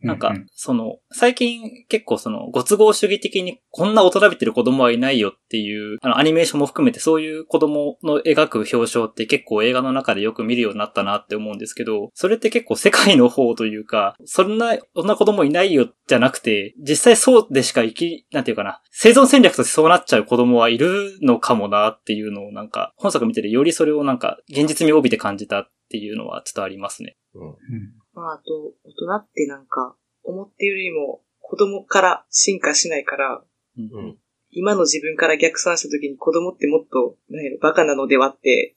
[0.00, 27.16] なんかう、その、最近結構その、ご都合主義的にこんな大人びてる子供はいないよっていう、あの、アニメーションも含めてそういう子供の描く表彰って結構映画の中でよく見るようになったなって思うんですけど、それって結構世界の方というか、そんな、そんな子供いないよじゃなくて、実際そうでしか生き、なんていうかな、生存戦略としてそうなっちゃう子供はいるのかもなっていうのをなんか、本作見ててよりそれをなんか、現実味を帯びて感じたっていうのはちょっとありますね。
[27.34, 27.56] うん。
[28.12, 33.42] まあ、あと、大人ってなんか、思ってよりも子供から進化しないから、
[33.78, 34.18] うんうん。
[34.50, 38.76] 今の自分から逆算した時に子供ってもっと、なんやろ、バカなのではって、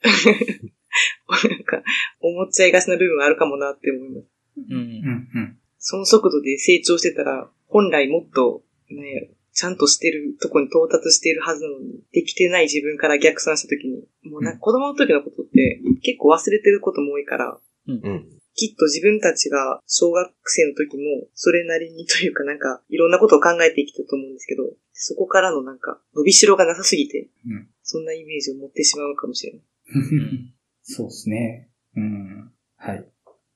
[1.50, 1.84] なんか、
[2.22, 4.28] 思っちゃいがちな部分はあるかもなって思います。
[4.58, 4.80] うんうん。
[4.80, 5.58] うん。
[5.78, 9.28] その速度で成長してたら、本来もっと、なんやろ、
[9.62, 14.02] ちゃんとしてるとこに到達しているはずなのに、できてない自分から逆算した時に、
[14.32, 18.26] もうなんか子供の時のことって結構忘れてることも多いから、うん。
[18.56, 29.62] きっと自分たちが小学生の時もそれなりにというかなんかいろんなことを考えてきたと思うんですけど、そこからのなんか伸びしろがなさすぎて、うんそんなイメージを持ってしまうかもしれない。
[29.94, 31.70] うんそうですね。
[31.96, 32.52] うん。
[32.78, 33.06] はい。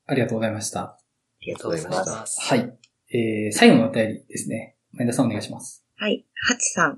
[0.05, 0.81] ありがとうございました。
[0.81, 0.97] あ
[1.41, 2.39] りがとうございまありがとうございす。
[2.39, 2.77] ますはい。
[3.11, 4.75] えー、最後のお便りですね。
[4.93, 5.84] 前田さんお願いします。
[5.97, 6.25] はい。
[6.35, 6.95] ハチさん、お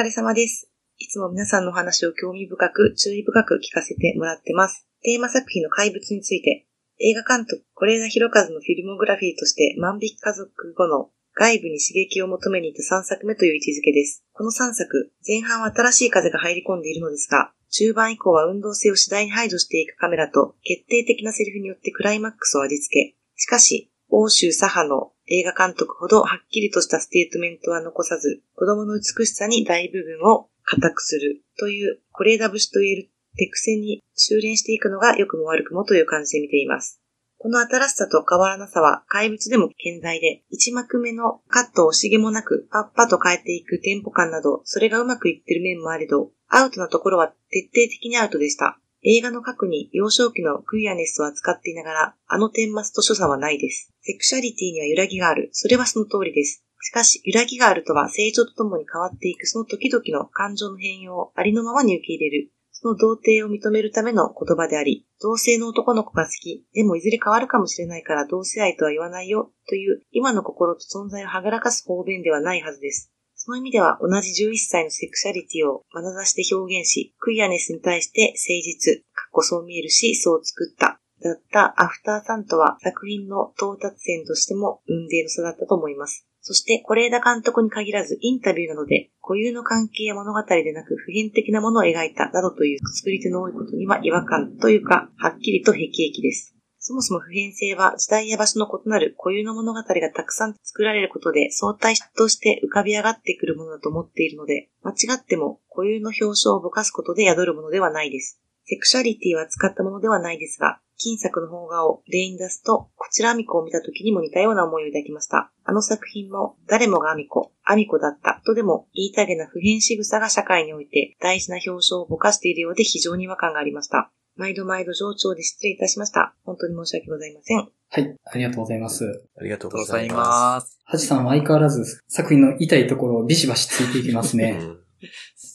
[0.00, 0.66] 疲れ様です。
[0.96, 4.86] いつも皆さんのお話を興味深く、注意深く聞かせてもらってます。
[5.02, 6.66] テーマ作品の怪物について、
[6.98, 14.24] 映画監督、是枝裕和のフィルモグラフィーとして万引き家族後の外部に刺激を求めに行った3作目という位置づけです。
[14.32, 23.14] この3作、前半は新しい風が入り込んでいるのですが、中盤以降は運動性を次第に排除していくカメラと決定的なセリフによってクライマックスを味付け。
[23.36, 37.00] しかし、欧州左派の映画監督ほどはっきりとしたステートメントは残さず、子供の美しさに大部分を仮託するという、是枝節と言える手癖に修練していくのが良くも悪くもという感じで見ています。
[37.38, 48.78] この新しさと変わらなさは怪物でも健在で、1幕目のカットを惜しげもなくパッパと変えていくテンポ感など、それがうまくいってる面もあれど、アウトなところは徹底的にアウトでした。
[49.04, 53.92] 映画の核に幼少期のクイアネスを扱っていながら、あの顛末と所作はないです。
[54.00, 55.48] セクシャリティには揺らぎがある。
[55.52, 56.64] それはその通りです。
[56.80, 62.52] しかし、揺らぎがあるとは成長とともに変わっていくその時々の感情の変容をありのままに受け入れる。
[62.70, 73.11] その童貞を認めるための言葉であり、同性の男の子が好き、でもいずれ変わるかもしれないから同性愛とは言わないよ、という今の心と存在をはぐらかす方便ではないはずです。
[73.44, 86.24] その意味では同じ11歳のセクシャリティを眼差しで表現し、クイアネスに対して誠実、かっこそう見えるし、そう作った、だったアフターサンとは作品の到達点としても運命の差だったと思います。
[86.40, 96.51] そして、是枝監督に限らずインタビューなどで固有の関係や物語でなく普遍的なものを描いたなどという作り手の多いことには違和感というか、はっきりと辟易です。
[96.84, 108.40] そもそも普遍性は時代や場所の異なる固有の物語がたくさん作られることで相対として浮かび上がってくるものだと思っているので、間違っても固有の表彰をぼかすことで宿るものではないです。
[108.64, 115.52] セクシャリティは使ったものではないですが、金作の邦画を例に出すと、こちらアミコを見た時にも似たような思いを抱きました。
[115.64, 124.10] あの作品も、誰もがアミコ、アミコだったとでも言いたげな普遍仕草が社会において大事な表彰をぼかしているようで非常に違和感がありました。
[124.36, 126.34] 毎度毎度上長で失礼いたしました。
[126.44, 127.58] 本当に申し訳ございません。
[127.58, 128.16] はい。
[128.24, 129.04] ありがとうございます。
[129.38, 130.78] ありがとうごありがとうございざいまます。
[130.84, 134.36] はじさんは相変わらず作品の痛いところをビシバシついていきますす。
[134.36, 134.58] ね。
[134.60, 134.78] うん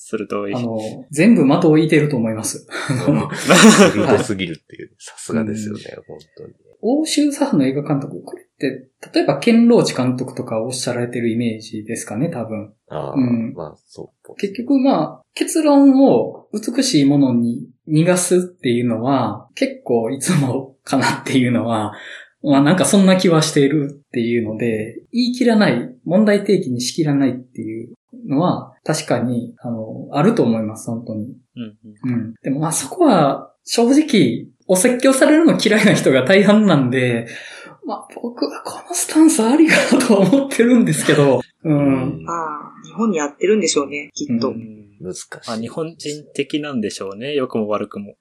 [0.07, 0.55] 鋭い。
[0.55, 0.78] あの、
[1.11, 2.65] 全部的を射てると思います。
[3.05, 6.53] 鋭 すぎるっていう、さすがですよね、本当に。
[6.82, 12.73] 欧州左派の映画監督、これって、例えばケンローチ監督とかおっしゃられてるイメージですかね、多分。
[12.89, 14.36] ああ、うんまあ、そう。
[14.36, 21.93] 結局まあ、結論を美しいものに逃がすっていうのは、結構いつもかなっていうのは、
[22.43, 27.93] まあなんかそんな気はしているっていうので、言い切らない、問題提起にしきらないっていう
[28.28, 31.36] のは、確かに、あの、あると思います、本当に。
[31.55, 32.34] うんうんうん。
[32.41, 37.28] でもまあそこは、正直、お説教されるの嫌いな人が大半なんで、
[37.86, 42.26] まあ僕はこのスタンスありかなとは思ってるんですけど、うん。
[42.28, 44.49] ああ、日本に合ってるんでしょうね、きっと。
[44.49, 45.30] うん難しい。
[45.47, 47.34] まあ、日本人的なんでしょうね。
[47.34, 48.15] 良くも悪くも。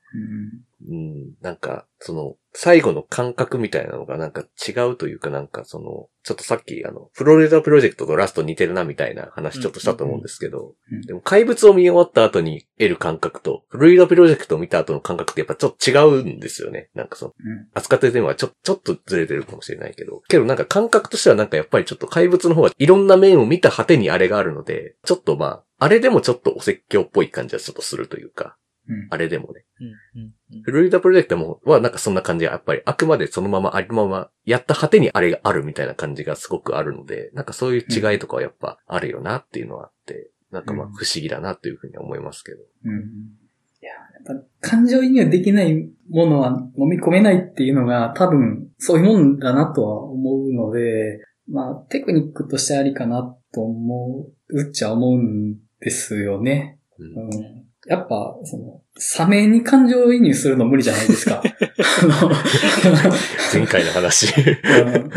[0.88, 10.72] うん、なんか、その、最後の感覚みたいなのがなんか違うというかなんかその、ちょっとさっきあの、フロリダプロジェクトとラスト似てるなみたいな話ちょっとしたと思うんですけど
[11.06, 16.88] でも怪物を見終わった後に得る感覚と、フロリダプロジェクトを見た後の感覚ってやっぱちょっと違うんですよね。
[16.94, 17.68] なんかその、うん。
[17.74, 28.65] 扱ってる点はちょ、ちょっとずれてるかもしれないけど、けどなんか感覚としてはなんかやっぱりちょっと怪物の方がいろんな面を見た果てにあれがあるので、ちょっとまあ、あれでもちょっとお説教っぽい感じはちょっとするというか、うん
[29.10, 29.64] あれでもね。
[29.80, 30.62] うんうんうん。
[30.62, 42.58] フロリダプロジェクトも、はなんかそんな感じが、やっぱりあくまでそのままありのまま、やった果てにあれがあるみたいな感じがすごくあるので、なんかそういう違いとかはやっぱあるよなっていうのはあって、なんかまあうん不思議だなというふうには思いますけど。
[42.84, 42.92] うん。
[42.92, 56.78] いや、やっぱ感情移入できないものは飲み込めないっていうのが多分そういうもんだなとは思うので、まあテクニックとしてありかなと思うっちゃ思うんですよね。
[56.98, 57.06] うん。
[57.06, 61.42] うん、やっぱ、その、サメに感情移入するの無理じゃないですか。
[63.52, 64.32] 前回の話。
[64.38, 65.10] うん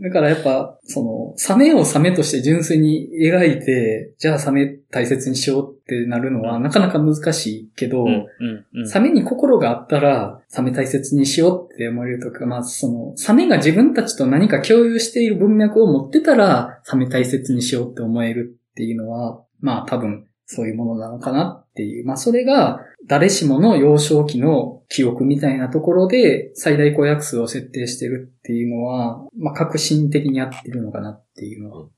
[0.00, 8.88] だからやっぱ、その、サメをサメとして純粋に描いて、じゃあサメ大切にしようってなるのはなかなか難しいけど、うん、うん、うん。
[8.88, 22.06] サメに心があったら、サメ大切にしようって思えるとか、まあその、サメが自分たちと何か共有している文脈を持ってたら、サメ大切にしようって思えるっていうのは、まあ多分、そういうものなのかなっていう。
[22.06, 31.88] まあそれが、誰しもの幼少期の記憶みたいなところで最大公約数を設定してるっていうのは、まあ革新的にやってるのかなっていうのは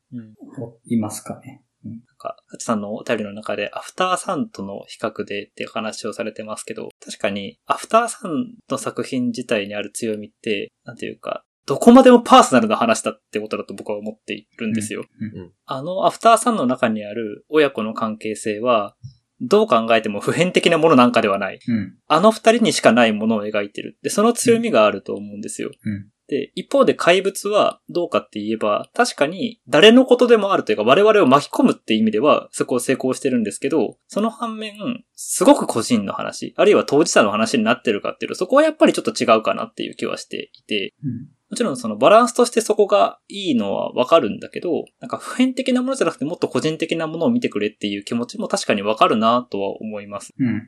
[0.85, 1.63] いますかね。
[1.85, 15.05] なんか、ハチさんのお便りの中で、アフターサンとの比較でっていう話をされてますけど、確かに、アフターサンの作品自体にある強みって、なんていうか、どこまでもパーソナルな話だってことだと僕は思っているんですよ。
[15.21, 18.97] うんうんあの、アフターサンの中にある親子の関係性は、
[19.43, 21.61] どう考えても普遍的なものなんかではない。
[21.69, 21.95] うん。
[22.09, 23.99] あの二人にしかないものを描いてる。
[24.03, 25.71] で、その強みがあると思うんですよ。
[25.85, 34.75] うんで、一方で怪物はどうかって言えば、確かに誰のことでもあるというか我々を巻き込むって意味ではそこを成功してるんですけど、その反面、
[35.15, 41.29] すごく個人の話、あるいは当事者の話になってるかっていうと、そこはやっぱりちょっと違うかなっていう気はしていて、うん。
[41.51, 50.35] もちろんそのバランスとしてそこがいいのはわかるんだけど、なんか普遍的なものじゃなくてもっと個人的なものを見てくれっていう気持ちも確かにわかるなとは思います。
[50.39, 50.47] うん。
[50.47, 50.63] うん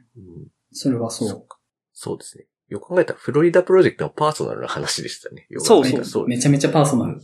[0.73, 1.29] それはそう。
[1.29, 1.59] そっか
[1.93, 2.45] そうですね。
[2.69, 5.47] よく考えたらフロリダプロジェクトのパーソナルな話でしたね。
[5.51, 7.21] よくそう考えたらそうめちゃめちゃパーソナル。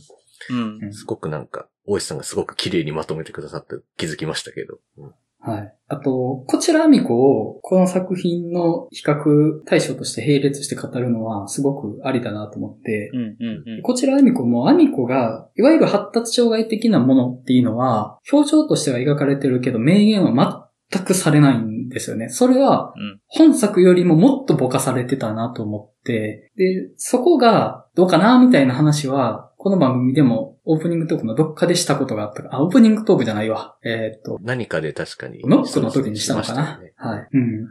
[0.49, 0.79] うん。
[0.81, 4.79] うんすごくなんか、大石さんがすごく綺麗にまとめてくださって気づきましたけど。
[4.97, 5.73] うんはい。
[5.89, 13.81] あと、こちらアミコを、この作品の比較対象として並列して語るのは、すごくありだなと思って、うんうんうん。
[13.83, 22.29] こちらアミコも、アミコが、いわゆる発達障害的なものっていうのは、表情としては描かれてるけど、明言は全くされないんですよね。
[22.29, 32.49] それは、うん本作よりももっとぼかされてたなと思って、で、そこがどうかなみたいな話は、この番組でもオープニングトークのどっかでしたことがあったか。
[32.51, 33.77] あ、オープニングトークじゃないわ。
[33.83, 35.41] えーっと、何かで確かに。
[35.45, 37.27] ノックの時にしたのかなねはい。
[37.31, 37.41] うん。
[37.41, 37.65] うんうん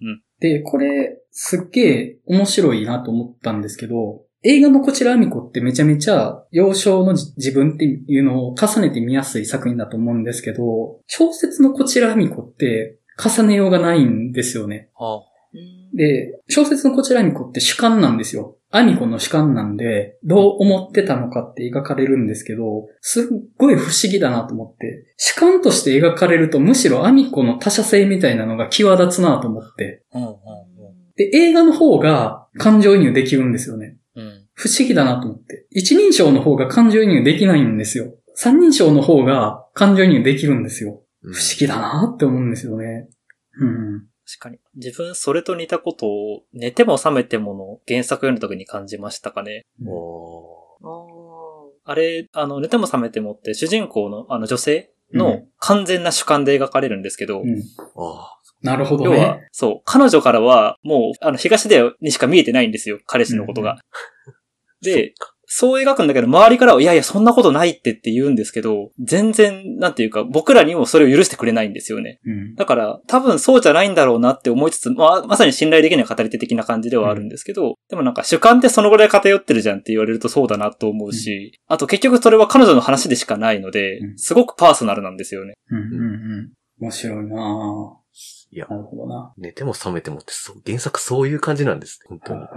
[0.00, 0.22] うん。
[0.40, 14.90] で、これ、すっげえ面白いなと思ったんですけど、映画のこちらアミコってめちゃめちゃ幼少のじ自分っていうのを重ねて見やすい作品だと思うんですけど、小説のこちらアミコって重ねようがないんですよね。
[14.96, 18.57] あうんで、小説のこちらアミコって主観なんですよ。
[18.70, 23.24] アミコの主観なんで、どう思ってたのかって描かれるんですけど、すっ
[23.56, 30.34] ごい不思議だなと思って、主観として描かれるとむしろアミコの他者性みたいなのが際立つなと思って、うんうん
[31.18, 33.96] で、映画の方が感情移入できるんですよね。
[34.14, 34.24] うん。
[34.24, 34.46] うん。
[34.54, 35.66] 不思議だなと思って。
[35.70, 38.14] 一人称の方が感情移入できないんですよ。
[38.34, 41.02] 三人称の方が感情移入できるんですよ。
[41.24, 43.08] うん不思議だなって思うんですよね。
[43.60, 44.04] うん。
[44.28, 44.58] 確かに。
[44.74, 49.64] 自分それと似たことを寝ても覚めてもの原作読んだ時に感じましたかね。
[49.86, 57.62] おあれ、あの、寝ても覚めてもって主人公のあの女性うの完全な主観で描かれるんですけど、うん。
[58.60, 63.78] なるほど要はね。、そう、彼女からはもう、あの、東出にしか見えてないんですよ、彼氏のことが。
[64.82, 65.14] ーで、
[65.50, 72.20] そう描くんだけど、周りからは、いやいや、そんなことないってって言うんですけど、全然、なんていうか、僕らにもそれを許してくれないんですよね。
[72.26, 72.54] うん。
[72.54, 85.54] だから、多分そうじゃないんだろうなって思いつつ、まあ、まさに信頼できない語り手的な感じではあるんですけど、でもなんか主観ってそのぐらい偏ってるじゃんって言われるとそうだなと思うし、あと結局それは彼女の話でしかないのでう、んすごくパーソナルなんですよね。
[85.70, 85.78] うん。
[85.78, 85.84] うん。
[85.84, 85.86] う
[86.42, 86.52] ん。
[86.80, 88.07] 面白いなぁ
[88.50, 89.32] いや、なるほどな。
[89.36, 92.06] 寝ても覚めてもってそう、原作そういう感じなんですね。
[92.08, 92.40] 本当に。
[92.40, 92.48] はい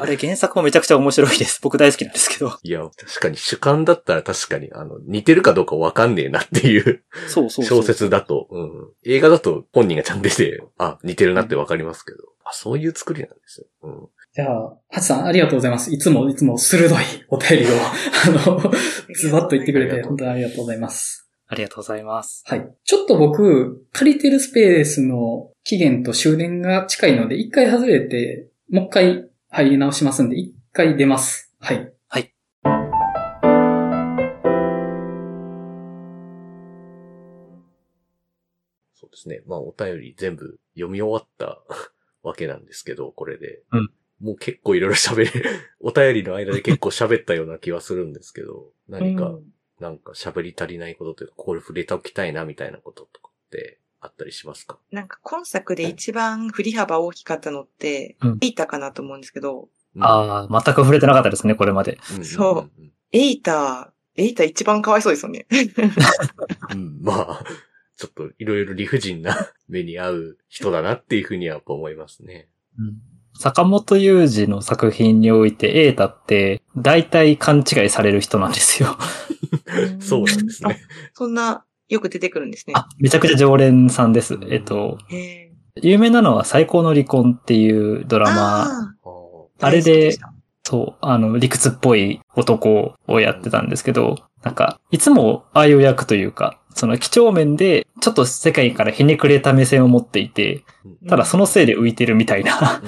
[0.00, 1.60] あれ原作もめちゃくちゃ面白いです。
[1.62, 2.58] 僕大好きなんですけど。
[2.62, 7.64] いや、確かに主観だったら確かに、あの、似てるかどうかわかんねえなっていうそうそう。
[7.64, 8.88] 小説だと、うん。
[9.04, 13.66] 映画だと本人がちゃんと出て、あ、似てるなってわかりますけど、あ、そういう作りなんですよ。
[13.82, 14.08] うん。
[14.32, 15.92] じゃあ、ハチさんありがとうございます。
[15.92, 17.68] いつもいつも鋭いお便りを、
[18.26, 18.72] あの、
[19.14, 21.29] ズバッと言ってくれて、本当にありがとうございます。
[21.52, 22.44] ありがとうございます。
[22.46, 22.74] はい。
[22.84, 31.52] ちょっと僕、借りてるスペースの期限と終電が近いので、一回外れて、もう一回入り直しますんで、一回出ます。
[31.58, 31.92] はい。
[32.06, 32.32] はい。
[38.94, 39.42] そうですね。
[39.44, 41.60] まあ、お便り全部読み終わった
[42.22, 43.64] わけなんですけど、これで。
[43.72, 43.90] うん
[44.20, 45.30] もう結構いろいろ喋れ、
[45.80, 49.44] お便りの間で結構喋ったような気はするんですけど、何か、うん
[49.80, 54.78] なんか喋り足りないことというか、これ触れておきたいなみたいなこととかってあったりしますか？
[54.92, 58.38] なんか今作で一番振り幅大きかったのって、うん。
[58.42, 59.68] エイタかなと思うんですけど、
[59.98, 61.98] ああ、全く触れてなかったですね、これまで。
[62.16, 62.24] うん。
[62.24, 62.70] そう。
[62.78, 65.46] うんエイタ、エイタ一番かわいそうですよね。
[66.70, 67.44] うんうんまあ、
[67.96, 72.48] ちょっといろいろ理不尽な目に遭う人だなっていうふうにはやっぱ思いますね。
[72.78, 72.98] うん
[73.40, 78.98] 坂本雄二の作品において、エータって、大体勘違いされる人なんですよ。
[79.98, 80.78] そうなんですね。
[81.14, 82.74] そんな、よく出てくるんですね。
[82.76, 84.38] あ、めちゃくちゃ常連さんです。
[84.50, 84.98] えっと。
[85.80, 88.68] 有名なのは最高の離婚っていうドラマ、
[89.58, 90.18] あれで
[90.62, 102.82] そう、あの、理屈っぽい男をやってたんですけど、なんか、いつもああいう役というか、その几帳面で、ちょっと世界からひねくれた目線を持っていて、ーただそのせいで浮いてるみたいな、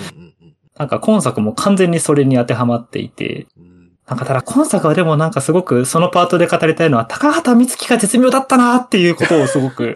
[0.79, 3.73] なんか今作も完全にそれに当てはまっていて、うん
[4.07, 9.95] なんかただ今作はでもなんかすごくそのパートで語りたいのは高畑充希が絶妙だったなっていうことをすごく、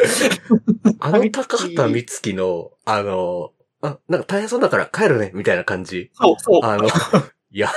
[1.00, 3.52] あの 高畑充希の、あの、
[3.82, 6.10] あ、なんか大変そうだから帰るね、みたいな感じ。
[6.14, 6.60] そうそう。
[6.64, 7.70] あの、いや、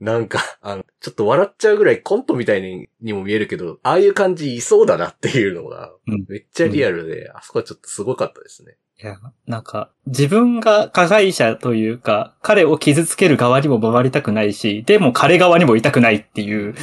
[0.00, 8.76] なんか、あの、ちょっと笑っちゃうぐらいコントみたいににも見えるけど、ああいう感じいそうだなっていうのがうん、めっちゃリアルで、あそこはちょっとすごかったですね。
[9.00, 16.74] いや、なんか、自分が加害者というか、彼を傷つける側にも回りたくないし、でも彼側にもいたくないっていう、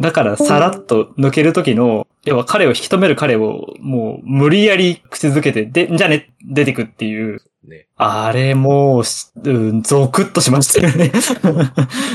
[0.00, 7.86] だからさらっと抜ける時の、要は彼を引き止める彼をもう無理やり口づけて、で、じゃあね、出てくっていう、ね。
[7.96, 11.12] あれもうし、うん、ゾクッとしましたよね。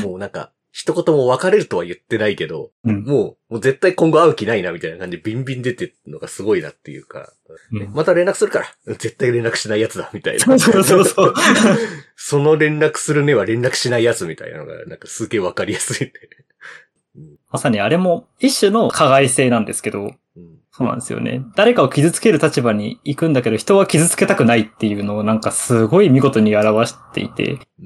[0.03, 7.32] もうなんか、一言も別れるとは言ってないけど、うんもう、もう絶対今後会う気ないなみたいな感じでビンビン出てるのがすごいなっていうか、
[7.71, 10.39] うんまた連絡するから、絶対連絡しないやつだみたいな。
[10.39, 11.34] そうそうそうそう。
[12.17, 16.11] その連絡するねは連絡しないやつみたいなのが、なんかすげえわかりやすい。
[17.51, 21.43] まさにあれも一種の加害性なんですけど、うんそうなんですよね。
[21.55, 27.59] 誰かを傷つける立場に行くんだけど、人は傷つけたくないっていうのをなんかすごい見事に表していて。
[27.80, 27.84] う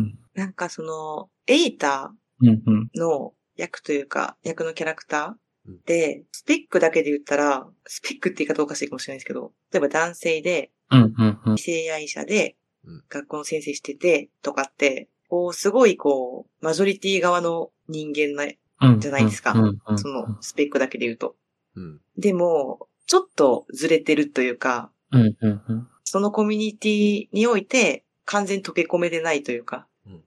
[0.00, 0.19] ん。
[0.40, 2.90] なんかその、エイタうんうん。
[2.94, 5.36] の役というか、役のキャラクタ
[5.66, 11.54] うんーで、スペックだけで言ったら、スペックって言い方おかしいかもしれないですけど、例えば男性で、うんうんうん。
[11.56, 18.50] 異性愛者でうん、学校の先生してて、とかって、こう、すごいこう、マジョリティ側の人間な、
[18.82, 19.54] うんじゃないですか
[19.96, 21.36] その、スペックだけで言うと。
[21.76, 22.00] うん。
[22.16, 25.88] でも、ちょっとずれてるというか、うんうんうん。
[26.04, 29.84] そのコミュニティにおいて完全に溶け込めてないというか、うん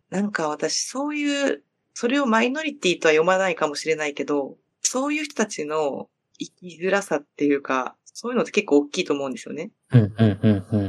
[0.09, 1.63] なんか私そういう、
[1.93, 6.09] それをマイノリティとは読まないかもしれないけど、そういう人たちの
[6.39, 9.71] 生きづらさっていうか、そういうのって結構大きいと思うんですよね。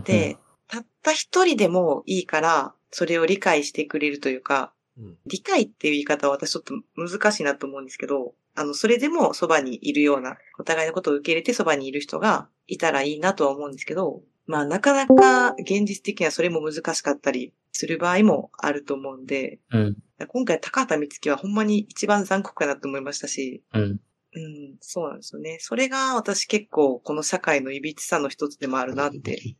[0.04, 0.36] で、
[0.68, 5.16] たった一人でもいいから、それを理解してくれるというか、うん。
[5.26, 19.96] 理解っていう言い方は私ちょっと難しいなと思うんですけど、あの、それでもそばにいるような、お互いのことを受け入れてそばにいる人がいたらいいなとは思うんですけど、まあなかなか現実的にはそれも難しかったりする場合もあると思うんで、うん
[20.28, 23.82] 今回高畑充希はほんまに一番残酷かなと思いましたし、うん。
[23.82, 25.58] うん、そうなんですよね。
[25.60, 29.56] それが私結構この社会の歪さの一つでもあるなって。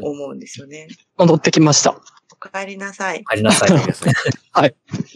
[0.00, 0.86] 思うんですよね。
[1.16, 1.98] 戻ってきました。
[2.30, 3.24] お帰りなさい。
[3.26, 3.70] ありなさい。
[3.72, 4.12] 皆さん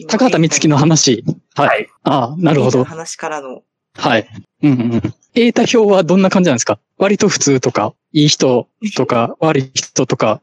[0.07, 1.23] 高畑充希の話。
[1.55, 1.67] はい。
[1.67, 1.87] はい。
[2.03, 2.83] ああ、なるほど。
[2.83, 3.61] 話からの。
[3.93, 4.27] はい。
[4.63, 5.01] うんうん。
[5.35, 6.79] エータ表はどんな感じなんですか？
[6.97, 10.41] 割と普通とか、いい人とか、悪い人とか。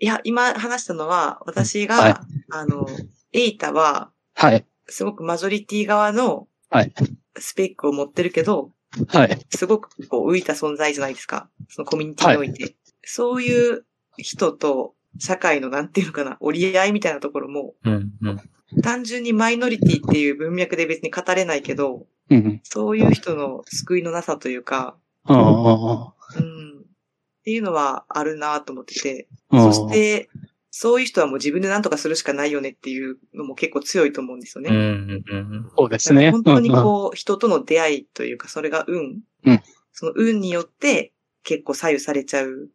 [0.00, 2.14] いや、今話したのは、私が、はい
[2.50, 2.86] あの、
[3.32, 4.64] エイタは、はい。
[4.86, 6.92] すごくマジョリティ側のはい、
[7.38, 8.72] スペックを持ってるけど、
[9.08, 9.38] はい。
[9.50, 11.48] すごくこう浮いた存在じゃないですか。
[11.68, 12.76] そのコミュニティにおいて。
[13.04, 13.84] そういう
[14.16, 18.82] 人と社会のなんていうのかな、折り合いみたいなところも、うんうん。
[18.82, 22.60] 単純にマイノリティっていう文脈で別に語れないけど、うんうん。
[22.64, 26.57] そういう人の救いのなさというか、ああ、うん、
[27.48, 30.28] っていうのはあるなと思ってて、そして、
[30.70, 34.68] そういう人はもう自分で何とかするしかないよねっていうのも結構強いと思うんですよね。
[34.70, 35.70] うんうんうん。
[35.74, 36.30] そうですね。
[36.30, 39.20] 本当にこう、人との出会いというか、それが運。
[39.46, 42.68] うんその運によって結構左右されちゃう。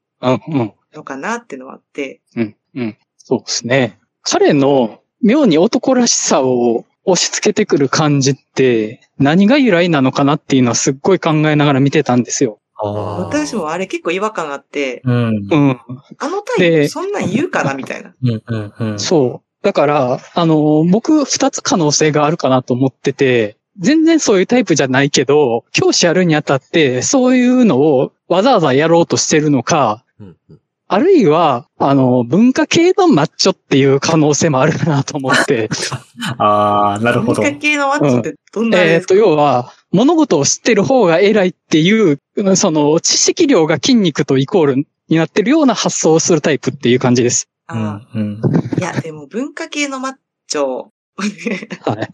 [0.94, 2.22] のかなっていうのはあって。
[2.36, 2.98] うん、うん。
[3.18, 4.00] そうですね。
[4.24, 12.60] 彼の妙に男らしさを押し付けてくる感じって何が由来なのかなっていうのはすっごい考えながら見てたんですよ。
[12.92, 15.48] 私もあれ結構違和感あって、うん。
[15.50, 15.80] うん。
[16.18, 18.14] あのタイでプそんなん言うかなみたいな。
[18.22, 19.00] うんうんうん。
[19.00, 19.66] そう。
[19.66, 30.60] だから、あの、僕二つ可能性があるかなと思ってて、全然そういうタイプじゃないけど、教師やるにあたって、そういうのをわざわざやろうとしてるのか、うんうん。
[30.94, 35.70] あるいは、あの、文化系のマッチョっていう可能性もあるかなと思って、
[36.38, 37.42] ああ、なるほど。
[37.42, 42.20] 文化系のマッチってどんなあれえっと、ですか、要は、物事を知ってる方が偉いっていう、
[42.56, 44.86] その、知識量が筋肉とイコールに
[45.18, 47.48] なってるような発想をするタイプっていう感じです。
[47.70, 48.42] うんあうん。
[48.78, 50.14] いや、でも文化系のマッ
[50.48, 50.90] チョ、は
[51.24, 52.10] い。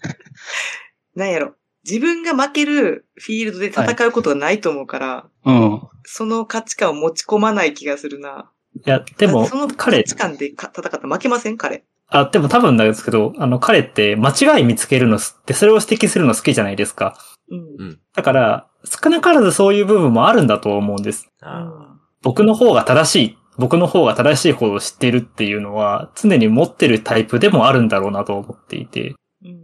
[1.16, 1.56] なんやろ。
[1.86, 5.82] 自分が負けるフィールドで戦うことがないと思うから、うん。
[6.06, 8.52] その価値観を持ち込まない気がするな。
[8.86, 11.58] いや、でもその、価彼、値観でか戦ったら負けません？
[11.58, 11.84] 彼。
[12.08, 17.18] あ、でも多分なんですけど、あの、彼って間違い見つけるのって、それを指摘するの好きじゃないですか。
[17.52, 17.60] うん。
[17.60, 18.00] うん。
[18.16, 21.28] だから、少なからずそういう部分もあるんだと思うんです。
[21.42, 29.60] あ僕の方が正しい、僕の方が正しいことを知っているっていうのは、常に持ってるタイプでもあるんだろうなと思っていて、うんうん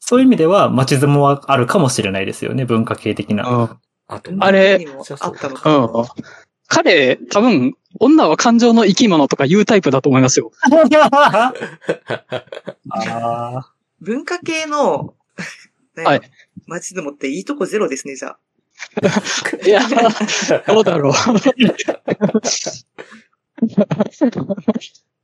[0.00, 3.46] そういう意味では、町相撲はあるかもしれないですよね、文化系的な。
[3.46, 3.62] うん。
[3.64, 3.78] あ。
[4.06, 4.82] あと、あれ
[5.20, 6.14] あったのうか。
[6.74, 6.76] ん。
[6.76, 10.52] 彼、多分、女は感情の生き物とか言うタイプだと思いますよ。
[12.90, 15.14] あ文化系の、
[15.96, 16.20] はい。
[16.66, 18.38] 街でもっていいとこゼロですね、じゃあ。
[19.66, 19.80] いや、
[20.66, 21.12] どうだろう。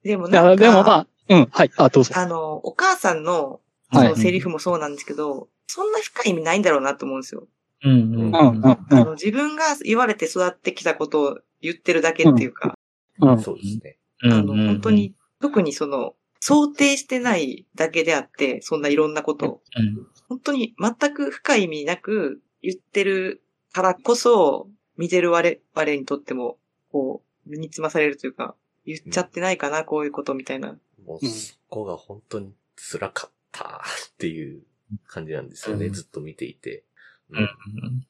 [0.02, 2.14] でもなんか、でもまあ、うん、はい、あ、どうぞ。
[2.16, 3.60] あの、お母さんの、
[3.92, 7.46] そはいのセリフもそうなんですけど、そんな深い意味ないんだろうなと思うんですよ。
[7.84, 12.76] ーうんうんうん、うん、うんあの、自分が言われて育ってきたことを言ってるだけっていうか、
[13.20, 13.40] うん。
[13.40, 13.98] そうですね。
[14.22, 14.90] あの、本当。
[14.90, 26.56] に、特にその、想定してないだけであって、そんないろんなことを、うん本当に全く深い意味なく言ってるからこそ、見てる我々にとっても、
[26.90, 28.56] こう、身につまされるというか、
[28.86, 30.78] 言っちゃってないかな、こういうことみたいな。
[31.04, 33.82] もううんそこが本当に辛かった
[34.12, 34.62] っていう
[35.06, 36.84] 感じなんですよね、うんずっと見ていて。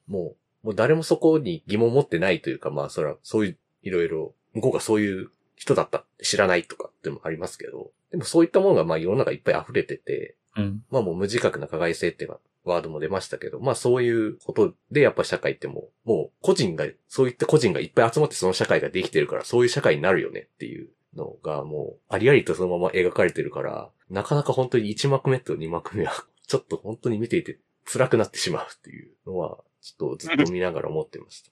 [0.06, 10.84] もう、もう誰もそこに疑問持ってないというか、まあそれはそういう、いろいろ、向こうがそういう人だったって知らないとかってのもありますけど、でもそういったものがまあ世の中いっぱい溢れてて、うん。
[10.90, 26.12] まあもう無自覚な加害性っていうかワードも出ましたけど、まあそういうことでやっぱ社会ってもう、もう個人が、そういった個人がいっぱい集まってその社会ができてるから、そういう社会になるよねっていうのがもう、ありありとそのまま描かれてるから、なかなか本当に1幕目と2幕目は、
[26.46, 31.50] ちょっと本当に見ていて辛くなってしまうっていうのは、ちょっとずっと見ながら思ってました。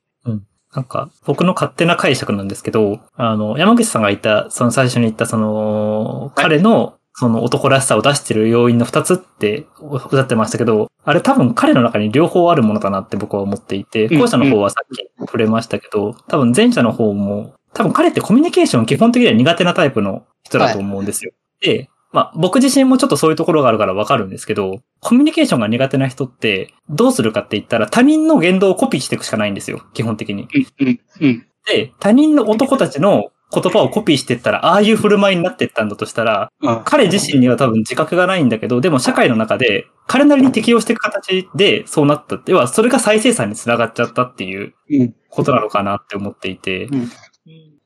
[0.75, 21.33] なんか、僕の勝手な解釈なんですけど、あの、山口さんが言った、その最初に言った、その、彼の、その男らしさを出してる要因の二つっておっしゃってましたけど、あれ多分彼の中に両方あるものだなって僕は思っていて、うん後者の方はさっき触れましたけど、多分前者の方も、多分彼ってコミュニケーション基本的には苦手なタイプの人だと思うんですよ。
[21.61, 30.49] で、まあ僕自身もちょっとそういうところがあるからわかるんですけど、コミュニケーションが苦手な人ってどうするかって言ったら他人の言動をコピーしていくしかないんですよ、基本的に。
[30.55, 31.47] うん、うん、うん。
[31.67, 42.39] で、他人の男たちの言葉をコピーしていったら、ああいう振る舞いになっていったんだとしたら、うん彼自身には多分自覚がないんだけど、でも社会の中で、彼なりに適応していく形でそうなった。
[42.39, 47.11] では、それが再生産につながっちゃったっていううんことなのかなって思っていて、うん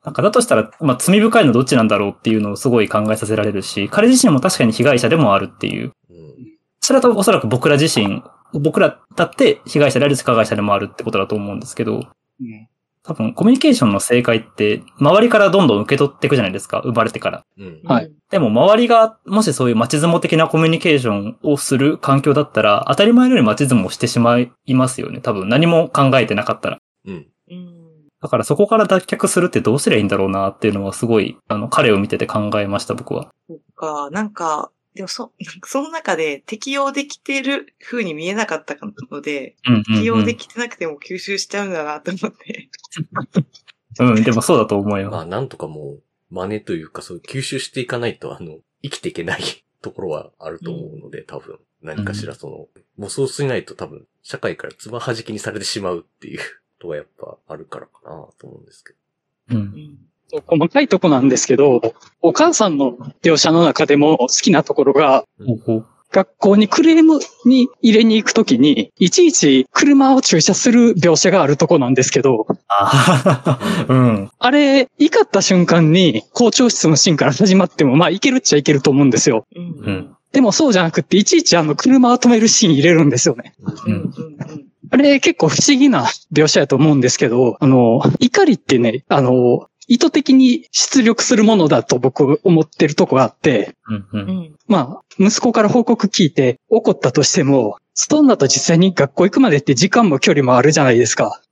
[0.07, 5.93] なんかだとしたら、まあ、罪深いのどっちなんだろうっていうのをすごい考えさせられるし、彼自身も確かに被害者でもあるっていう。
[6.09, 6.35] うん。
[6.81, 11.97] それはおそらく僕ら自身、僕らだって被害者であるし加害者でもあるってことだと思うんですけど、
[12.41, 12.69] うん
[13.07, 17.45] 多分コミュニケーションの正解って、周りからどんどん受け取っていくじゃないですか、生まれてから。
[17.57, 17.81] うん。
[17.85, 18.11] はい。
[18.33, 25.21] でも周りが、もしそういう街相撲的なコミュニケーションをする環境だったら、当たり前のように街相撲をしてしまいますよね。
[25.21, 26.79] 多分何も考えてなかったら。
[27.07, 27.29] うん。
[28.21, 33.31] うんだからそこから脱却するってどうすりゃいいんだろうなっていうのはすごい、あの、彼を見てて考えました、僕は。
[33.47, 35.33] そっか、なんか、でもそ、
[35.65, 38.77] その中で適用できてる風に見えなかった
[39.11, 39.85] ので、うんうん、うん。
[39.85, 42.71] 適用できてなくても吸収しちゃうんだなと思って。
[44.01, 45.11] うん、でもそうだと思うよ。
[45.11, 49.43] まあなんとかもう、真似というかそう吸収していかないと、あの、生きていけない
[49.83, 51.59] ところはあると思うので、多分。
[51.83, 56.45] 何かしらその、もうそうしないと多分、社会からつば弾きにされてしまうっていうこ
[56.79, 58.99] とがやっぱあるからかなと思うんですけど。
[59.51, 59.55] う。
[59.55, 59.99] うんん
[60.47, 61.81] 細かいとこなんですけど、
[62.21, 74.31] お母さんの描写の中でも好きなところが、ほうほう学校にクレームに入れに行くときに、いちいち車を駐車する描写があるとこなんですけど、あーうん。
[74.39, 79.47] あれ、怒った瞬間に校長室のシーンから始まっても、まあいけるっちゃいけると思うんですよ。
[79.55, 80.17] うんうん。
[80.33, 83.55] でもそうじゃなくって、いちいちあの車を止めるシーン入れるんですよね。
[83.61, 84.56] うんうんうん
[84.97, 93.97] あれ結構不思議な描写やと思うんですけど、あの、怒りってね、あの、意図的に出力するものだと僕思ってるとこがあって、うん。
[93.97, 94.07] う。
[94.13, 101.43] うんんまあ、息子から報告聞いて怒ったとしても、ストーンだと実際に学校行くまでって時間も距離もあるじゃないですか。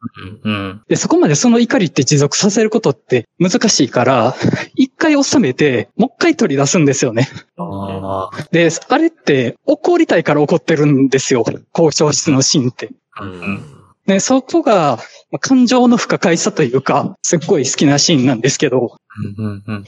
[0.45, 0.83] うん。
[0.89, 4.35] で、そこまでその怒りって持続させることって難しいから、
[4.75, 7.29] 一回収めて、もう一回取り出すんですよね。
[7.59, 8.49] ああ。
[8.53, 11.45] で、あれって怒りたいから怒ってるんですよ。
[11.73, 12.91] 校長室のシーンって。
[13.21, 13.65] うん。
[14.07, 14.99] ね、そこが、
[15.31, 18.97] まあ感情の不可解さというか、すっごい好きなシーンなんですけど、
[19.39, 19.63] うん。
[19.67, 19.85] うん。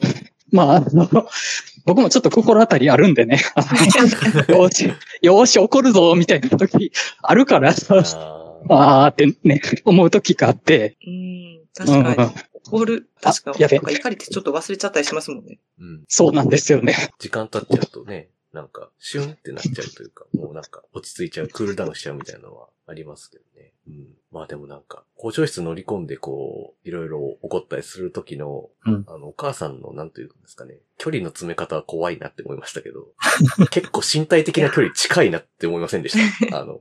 [0.53, 1.09] まあ、あの、
[1.85, 3.37] 僕もちょっと心当たりあるんでね。
[4.49, 4.93] よーし、
[5.23, 6.93] よーし、怒るぞ、みたいな時
[7.23, 10.97] あるから、あー あーってね、思う時があって。
[11.07, 11.61] うん。
[11.75, 12.31] 確かに。
[12.69, 15.59] 怒る、確かあやべなんか怒りってちょっと忘れちゃったりしますもんね。
[15.79, 16.05] うん。
[16.09, 17.11] そうなんですよね。
[17.21, 23.73] 時間経っちゃうとね、なんか、シュンってなっちゃうというか、もうなんか、落ち着いちゃう、クールダウンしちゃうみたいなのはありますけどね。
[23.89, 24.07] うん。
[24.31, 33.09] まあでもなんか、校長室乗り込んでこう、いろいろ怒ったりする時の、うんあの、お母さんの、なんというんですかね、距離の詰め方は怖いなって思いましたけど、
[33.71, 36.19] 結構身体的な距離近いなって思いませんでし
[36.49, 36.61] た？
[36.63, 36.81] あの、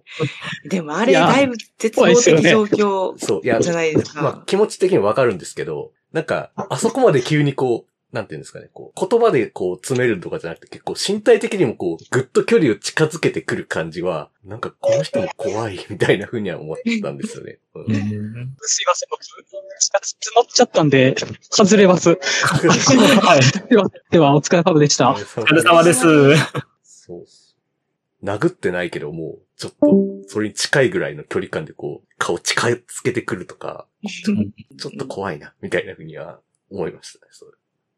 [0.69, 4.21] でもあれ、だいぶ絶望的状況そう、いや、じゃないですか。
[4.21, 17.59] まあ気持ち的にわかるんですけど、なんか、あそこまで急にこう、なんていうんですかね、こう、言葉でこう詰めるとかじゃなくて結構身体的にもこう、ぐっと距離を近づけてくる感じは、なんかこの人も怖いみたいな風には思ったんですよね。
[17.75, 17.85] うん
[18.61, 19.21] すいません、僕、
[20.33, 21.13] 乗っちゃったんで、
[21.51, 22.11] 外れます。
[22.11, 22.15] は
[23.37, 23.69] い。
[23.69, 25.09] では、では、お疲れ様でした。
[25.09, 26.01] おお疲れ様です。
[26.83, 27.25] そう。
[28.23, 29.77] 殴ってないけどもう、ちょっと、
[30.29, 36.39] それに近いぐらいの距離感でこう、顔近づけてくるとか、 ちょっと怖いな、みたいな風には
[36.69, 37.51] 思いましたね、それ。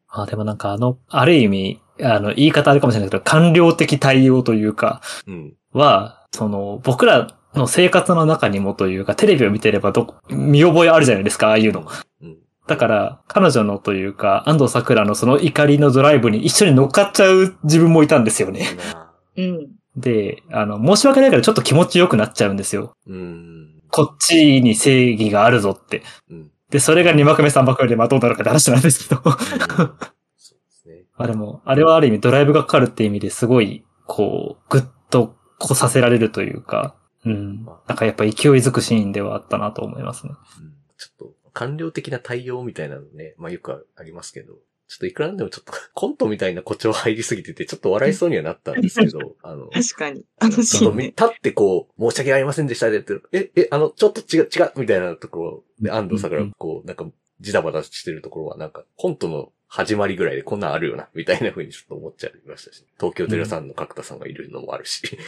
[0.08, 5.54] あでもなんかあの、ある意味、あの、言い方あるかもしれないけど、官僚的対応というか、うん。
[5.72, 11.86] は、その、僕らの生活の中にもというか、テレビを見てればど、見覚えあるじゃないですか、ああいうの。
[12.22, 12.36] うん。
[12.66, 18.66] だから、彼女のというか、安藤桜のその怒りのドライブに一緒に乗っかっちゃう自分もいたんですよね。
[18.94, 19.68] なうん。
[19.96, 22.92] で、あの、申し訳ないからちょっと気持ちよくなっちゃうんですよ。
[23.06, 23.82] うん。
[23.90, 26.02] こっちに正義があるぞって。
[26.30, 26.50] うん。
[26.70, 29.22] で、それが2幕目3幕目でまあどうなるかって話なんですけど。
[29.22, 31.04] そうですね。
[31.16, 37.64] まあでも、あれはある意味ドライブがかかるって意味ですごい、こう、ぐっとこさせられるというか、うん。
[37.86, 40.32] なんかやっぱ勢いづくシーンではあったなと思いますね。
[40.60, 44.54] うんちょっと、官僚的な対応みたいなのね、まあよくありますけど、
[44.88, 50.24] ちょっといくらなんでもちょっと コントみたいな誇張入りすぎてて、ちょっと笑いそうにはなったんですけど、あの、確かに。
[50.38, 51.04] あのちょっとみシーンね。
[51.08, 57.06] 立ってこう、申し訳ありませんでしたって言って、え、え、あの、ちょっと違う、違う、みたいなところで、安藤桜がこう、なんか、
[57.40, 65.18] ジダバダしてるところは、なんか、コントの始まりぐらいでこんなんあるよな、みたいな風にちょっと思っちゃいましたし、東京テレさんの角田さんがいるのもあるし。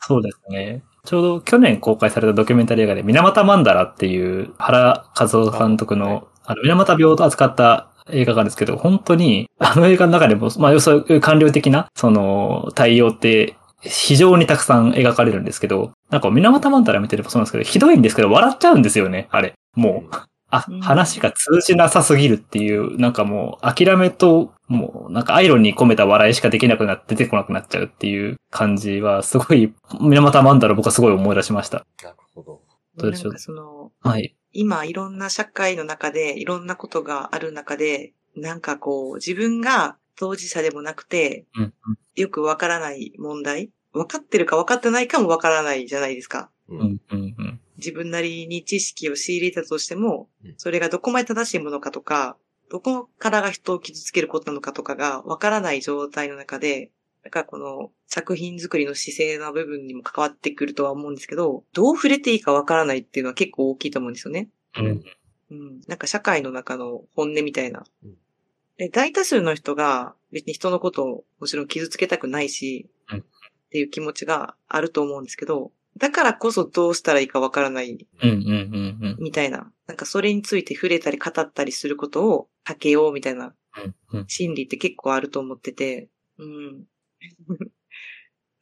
[0.00, 0.82] そうですね。
[1.04, 19.54] ちょうど去年公開されたドキュメンタリー映画で、水俣マンダラっていう原和夫監督の、あの、水俣病を扱った映画があるんですけど、本当に、あの映画の中でも、まあ、要するに官僚的な、その、対応って、非常にたくさん描かれるんですけど、なんか、水俣マンダラ見てればそうなんですけど、ひどいんですけど、笑っちゃうんですよね、あれ。
[19.74, 20.16] もう。
[20.48, 31.84] あうん、話が通じなさすぎるっていう、なんかもう、諦めと、もう、なんかアイロンに込めた笑いしかできなくなって出てこなくなっちゃうっていう感じは、すごい、水俣マンダラ僕はすごい思い出しました。
[32.02, 32.60] なるほど。
[32.96, 33.38] どうでしょう？
[33.38, 34.36] その、はい。
[34.56, 41.74] 今いろんな社会の中でいろんなことがある中で、なんかこう自分が当事者でもなくて、うん。
[42.16, 46.50] よくわからない問題分かってるか分かってないかも分からないじゃないですか。
[46.68, 46.74] う。
[46.74, 47.00] うんん。
[47.10, 47.34] うん。
[47.38, 47.60] うん。
[47.76, 52.36] 自分なりに知識を仕入れたとしてもうん、それがどこまで正しいものかとか、
[52.70, 56.90] どこからが人を傷つけることなのかとかが分からない状態の中で、
[57.26, 64.48] だからこの作品作りの姿勢の部分にも関わってくるとは思うんですけど、どう触れていいか分からないっていうのは結構大きいと思うんですよね。
[64.78, 65.04] うん。
[65.50, 65.80] うん。
[65.88, 68.14] なんか社会の中の本音みたいなうん。
[68.76, 73.24] で、大多数の人が別に人のことをもちろん傷つけたくないし、うん
[73.66, 78.30] っていう気持ちがあると思うんですけど、だからこそどうしたらいいかわからないうん。
[78.30, 78.38] うん。
[78.38, 79.16] うん。
[79.18, 83.54] みたいな、なんかそれについて触れたり語ったりすることを避けようみたいな
[84.12, 84.24] うん。
[84.28, 86.08] 心理って結構あると思ってて、
[86.38, 86.84] うん。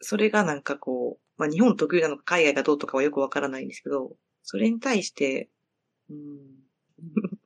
[0.01, 5.49] それがなんかこう、まあ日本特有なのか海外がどうとかはよくわからないんですけど、それに対して、
[6.11, 6.65] うん、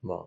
[0.02, 0.18] まあ、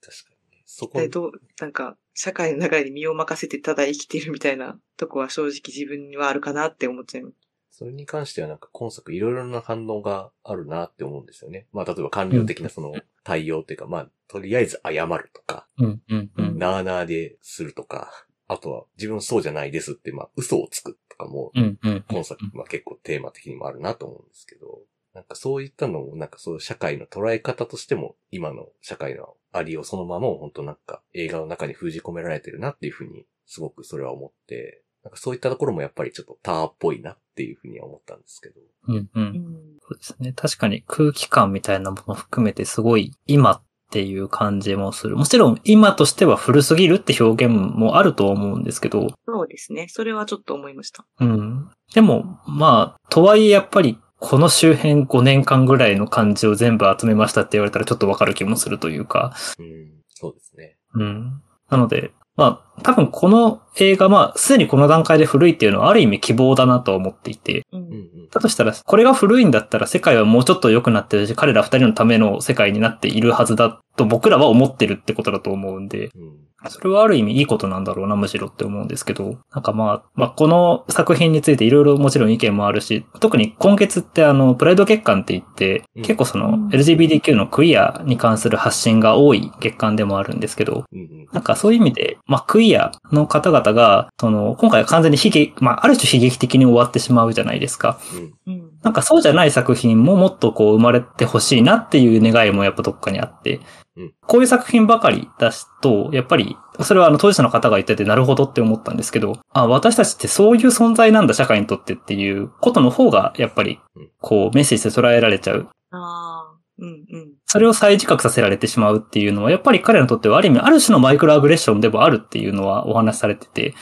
[0.00, 0.62] 確かにね。
[0.66, 7.36] そこで、どう、なんか、社会の流れに身を任せてただ生きてるみたいな とこは正直自分にはあるかなって思っちゃいます。
[7.70, 11.66] それに関してはなんか今作いろいろな反応があるなって思うんですよね。
[11.72, 12.94] まあ例えば官僚的なその
[13.24, 16.02] 対応っていうか、まあとりあえず謝るとか、うん。
[16.06, 16.30] うん。
[16.36, 16.58] うん。
[16.58, 21.78] なーなーでするとか、あとは自分そうじゃないですって、まあ嘘をつくとかも、うん。
[21.82, 22.04] うん。
[22.10, 24.80] 今作、まあ結構テーマ的にもあるなと思うんですけど、
[25.14, 38.60] なんかそういったのもなんかそういう社会の捉え方としても今の社会のありをそのままを本当なんか映画の中に封じ込められてるなっていうふうにすごくそれは思って、なんかそういったところもやっぱりちょっとターっぽいなっていうふうには思ったんですけど。
[38.88, 38.96] うん。
[38.96, 39.10] う。
[39.14, 39.34] うんん。
[39.80, 40.32] そうですね。
[40.32, 43.62] 確かに空気感みたいなものも含めてすごい今
[43.92, 45.16] っていう感じもする。
[45.16, 49.86] もちろん今としては古すぎるって表現もあると思うんですけど、そうですね。
[49.90, 51.04] それはちょっと思いました。
[51.20, 51.68] うん。
[51.94, 59.66] でも、まあ、とはいえやっぱりこの周辺5年間ぐらいの感じを全部集めましたって言われたらちょっとわかる気もするというか、うん、
[60.08, 60.78] そうですね。
[60.94, 61.42] うん。
[61.68, 68.28] なので、まあ、多分この映画、まあ、すでにこの段階で古いっていうのはある意味希望だなと思っていて、うん。
[68.30, 76.42] だとしたら、これが古いんだったら世界はもうちょっと良くなってるし、彼ら二人のための世界になっているはずだと僕らは思ってるってことだと思うんで、うん。
[76.68, 86.02] それはある意味いいことなんだろうな、むしろって思うんですけど、なんかまあ、まあこの作品についていろいろもちろん意見もあるし、特に今月ってあの、プライド月間って言って、うん。
[86.02, 91.26] 結構そのうん LGBTQ のクイアに関する発信が多い月間でもあるんですけど、うんうん。
[91.32, 97.98] なんかそういう意味で、まあ、クイアの方々が、その、今回は完全に悲劇、まあ、ある種悲劇的に終わってしまうじゃないですか。
[98.46, 98.70] うんうん。
[98.82, 103.60] なんかそうじゃない作品ももっとこう生まれてほしいなっていう願いもやっぱどっかにあって
[103.96, 115.68] うん、こういう作品ばかり出すと、やっぱり、それはあの当事者の方が言っててなるほどって思ったんですけど、あ、私たちってそういう存在なんだ社会にとってっていうことの方が、やっぱりうん、こうメッセージで捉えられちゃう。
[115.90, 117.31] ああ、うんうん。
[117.52, 123.74] それを再自覚させられてしまうっていうのは、やっぱり彼らにとってはある意味、ある種のマイクロアグレッションでもあるっていうのはお話しされてて、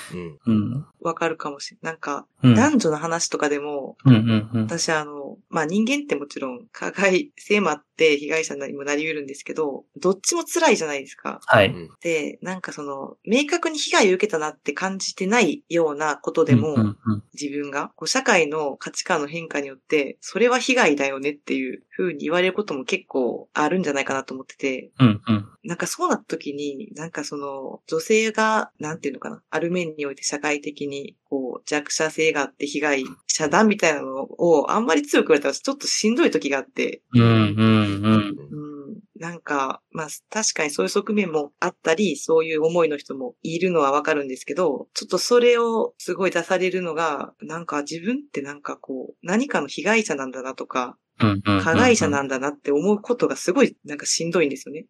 [0.44, 0.72] うん。
[0.72, 0.86] うん。
[1.02, 1.92] わかるかもしれない。
[1.92, 2.54] なんか、うん。
[2.54, 4.62] 男女の話とかでも、うんうんうん。
[4.62, 11.40] 私あの、まあ、人間ってもちろん、加害性もあって被害者にもなり得るんですけど、どっちも辛いじゃないですか。
[11.44, 11.68] はい。
[11.68, 25.46] うんで、なんかその、明確に被害を受けたなって感じてないようなことでも、うんうんうん自分が、こう社会の価値観の変化によって、それは被害だよねっていう風に言われることも結構あるんじゃないかなと思ってて、うんうん。
[25.64, 38.36] なんかそうなった時に、なんかその、女性が、なんていうのかな、ある面において社会的に、こう、弱者性があって被害者だみたいなのをあんまり強く言われたらちょっとしんどい時があって、うんうんうん。
[38.50, 50.96] うん、なんか、まあ確かにそういう側面もあったり、そういう思いの人もいるのはわかるんですけど、ちょっとそれをすごい出されるのが、なんか自分ってなんかこう、何かの被害者なんだなとか。
[51.44, 54.86] 加害者なんだなって思うことがすごいなんかしんどいんですよね。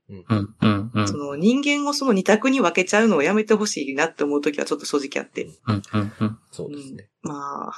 [1.07, 5.49] その人間をその二択に分けちゃうのをやめてほしいなって思うときはちょっと正直あって。
[6.51, 7.09] そうですね。
[7.23, 7.73] まあ。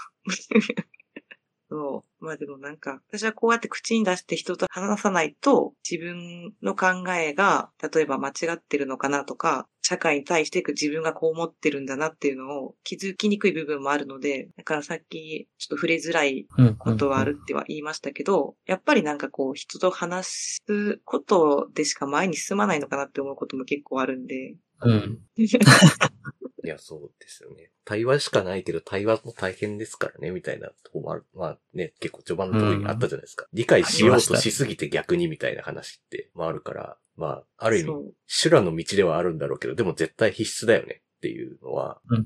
[1.72, 2.24] そう。
[2.24, 16.76] まあでもなんか、私はこうやって口に出して人と話さないと、自分の考えが、例えば間違ってるのかなとか、社会に対して自分がこう思ってるんだなっていうのを気づきにくい部分もあるので、だからさっきちょっと触れづらいうん。
[16.76, 24.56] ことはあるっては言いましたけど、やっぱりなんかこう人と話すことでしか前に進まないのかなって思うことも結構あるんで。
[24.82, 25.18] うん。
[26.64, 27.70] いや、そうですよね。
[27.84, 31.24] 対話しかないけど、対話も大変ですからね、みたいなとこもある。
[31.34, 33.46] まあね、結構序盤のところにあったじゃないですか。
[33.52, 42.20] 理解しようとしすぎて逆にみたいな話って、まああるから、まあ、ある意味修羅の道ではあるんだろうけど、でも絶対必須だよねっていうのは、うんう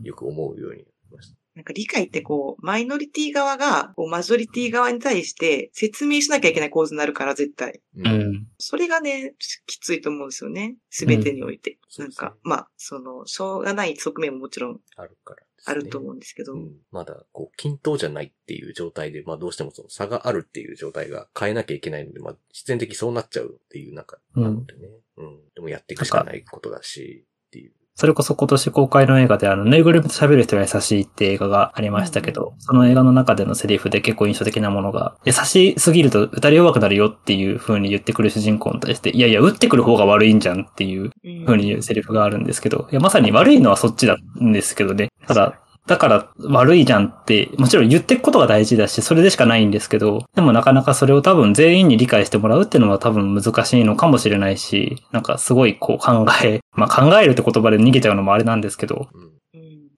[0.00, 1.37] んよく思うようになりました。
[1.58, 7.80] なんか理解ってこう、マイノリティ側が、こうマジョリティ側に対して説明しなきゃいけない構図になるから、絶対。
[7.96, 8.06] ううん。
[8.06, 8.46] うん。
[8.58, 9.34] それがね、
[9.66, 10.76] きついと思うんですよね。
[10.88, 11.72] すべてにおいて。
[11.72, 16.52] うんなんか、そうですねまあ、その、しょうがない側面ももちろんあるからあると思うんですけど。
[16.52, 24.88] うん、まだ、こう、均等じゃないっていう状態で、まあどうしてもその差があるっていう状態が変えなきゃいけないので、まあ必然的にそうなっちゃうっていう中なのでね。
[25.16, 25.40] うん。
[25.56, 27.72] でもやっていくしかないことだし、っていう。
[27.98, 45.08] それこそ今年公開の映画であの、ぬいぐるみと喋る人が優しいって映画がありましたけど、その映画の中でのセリフで結構印象的なものが、優しすぎると打たれ弱くなるよっていう風に言ってくる主人公に対して、いやいや、打ってくる方が悪いんじゃんっていううん風に言うセリフがあるんですけど、いや、まさに悪いのはそっちなんですけどね。
[45.26, 45.58] ただ、
[45.88, 59.08] だから悪いじゃんって、もちろん言っていくことが大事だし、それでしかないんですけど、でもなかなかそれを多分全員に理解してもらうっていうのは多分難しいのかもしれないし、なんかすごいこう考え、 まあ考えるって言葉で逃げちゃうのもあれなんですけど、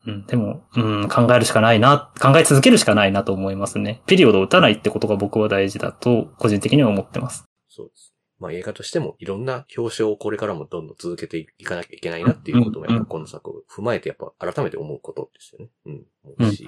[0.06, 0.26] うん。
[0.26, 4.00] でも、うん、考えるしかないな、考え続けるしかないなと思いますね。
[4.06, 7.44] ピリオドを打たないってことが僕は大事だと、個人的には思ってます。
[7.68, 8.09] そうです。
[8.40, 15.68] まあ映画としてもいろんな表彰をこれからもどんどん続けていかなきゃいけないなっていうこともやっぱこの作を踏まえてやっぱ改めて思うことですよね。
[15.86, 16.06] うん。
[16.38, 16.66] 思うし。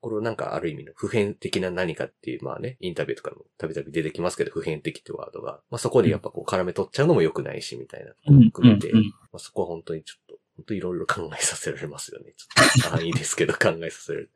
[0.00, 9.00] これをなんかある意味の普遍的な何かっていう、まあね、インタビューとかもたびたび出てきますけど、普遍的ってワードが、まあそこでやっぱこう絡め取っちゃうのも良くないし、みたいなことも含めて、ま
[9.34, 12.32] あそこは本当にちょっと、本当いろいろ考えさせられますよね。
[12.36, 14.32] ちょっと範囲ですけど考えさせられて。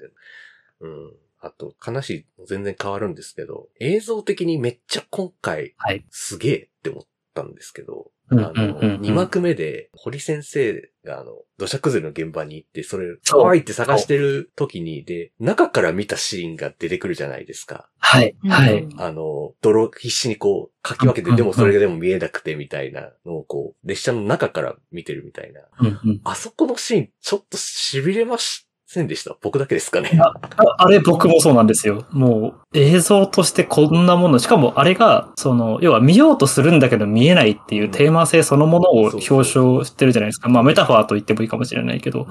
[0.80, 1.12] うん。
[1.42, 7.02] あと、話全然変わるんですけど、映像的にめっちゃ今回、はいすげえって思っ
[7.34, 17.88] たんですけど、うんあの、うんうんうん2幕目で、堀先生があの、土砂崩れの現場に行って、それ、怖いって探してる時に、で、中から見たシーンが出てくるじゃないですか。
[17.98, 18.84] はい、はい。
[18.84, 25.62] うんあの、泥必死にこう、かき分けて、でもそれがでも見えなくてみたいなのをこう、列車の中から見てるみたいな。
[25.80, 29.34] うんうんあそこのシーン、ちょっと痺れましせんでした？
[29.40, 30.10] 僕だけですかね？
[30.20, 30.34] あ
[30.76, 32.04] あれ僕もそうなんですよ。
[32.10, 40.50] もう映像としてこんなもの、しかもあれが、その、要は見ようとするんだけど見えないっていうテーマ性そのものを表彰してるじゃないですか。
[40.50, 42.26] まあメタファーと言ってもいいかもしれないけど。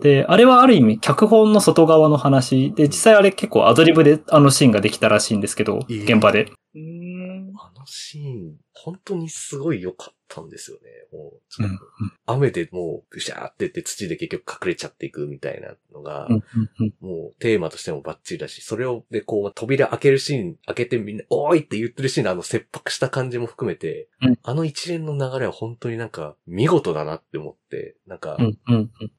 [0.00, 6.52] で、あれはある意味脚本の外側の話で、実際あれ結構アドリブであのシーンができたらしいんですけど、えー現場で。
[6.74, 7.52] うーん。
[7.56, 10.82] あのシーン、本当にすごい良かったんですよね。
[11.12, 11.78] もう、うん
[12.32, 16.28] 雨でもう、ブシャーってって土で結局隠れちゃっていくみたいなのが、
[17.00, 28.36] もうテーマとしてもバッチリだし、それをでこう扉開けるシーン、開けてみんな、おーいって言ってるシーンのあの切迫した感じも含めて、うんあの一連の流れは本当になんか見事だなって思って、なんか、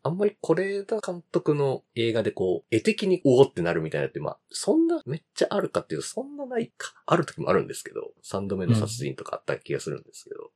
[0.04, 6.94] あんまり是枝監督の映画でこう、絵的におおってなるみたいなって、まあ、そんなめっちゃあるかっていうと、そんなないか。
[7.06, 10.52] ある時もあるんですけど、三度目の殺人とかあった気がするんですけど。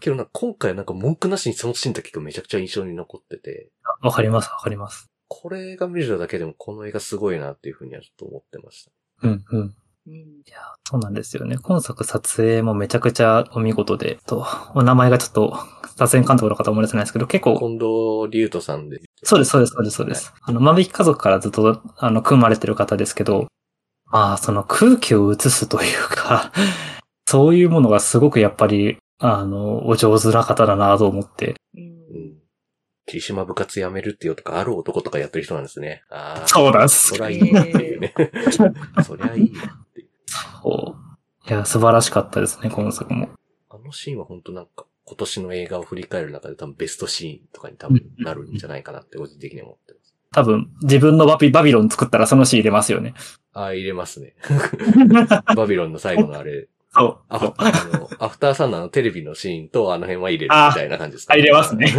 [0.00, 3.70] けどな今回なんか文句なしにそのシーンだけがめちゃくちゃ印象に残ってて、
[4.00, 5.10] わかります、わかります。
[5.28, 8.92] これが見るだけでもこの映画すごいなっていうふうにはちょっと思ってました。
[9.22, 9.74] うんうん。
[10.06, 10.14] うん。
[10.14, 11.56] いや、そうなんですよね。
[11.62, 15.56] 今作撮影もめちゃくちゃお見事で、と、お名前がちょっと、
[15.96, 19.00] 撮影監督の方思い出せないですけど、結構、近藤龍斗さんで。
[19.22, 20.32] そうです、そうです、そうです、そうです。
[20.42, 23.46] あの、万引き家族からずっと、あの、組まれてる方ですけど、
[24.06, 26.52] まあ、その空気を映すというか、
[27.26, 31.54] そういうものがすごくやっぱり、あの、お上手な方だなと思って。
[31.76, 32.34] うんうん。
[33.06, 36.02] 霧島部活辞めるってよとか、ある男とかやってる人なんですね。
[36.10, 36.48] ああ。
[36.48, 38.14] そうなんですそりゃいいなっていうね。
[39.04, 40.08] そりゃいいなっていう。
[40.62, 41.48] そう。
[41.48, 43.28] いや、素晴らしかったですね、今作も。
[43.70, 50.16] あのシーンは本当なんか、今年の映画を振り返る中で多分ベストシーンとかに多分なるんじゃないかなって個人的には思ってます。
[50.32, 53.14] 多分、自分のバビバビロン作ったらそのシーン入れますよね。
[53.52, 54.34] ああ、入れますね。
[55.54, 57.18] バビロンの最後のあれ、そう。
[57.28, 61.92] あの、アフターサンのあのテレビのシーンとあの辺は入れるみたいな感じですか、あ入れますね。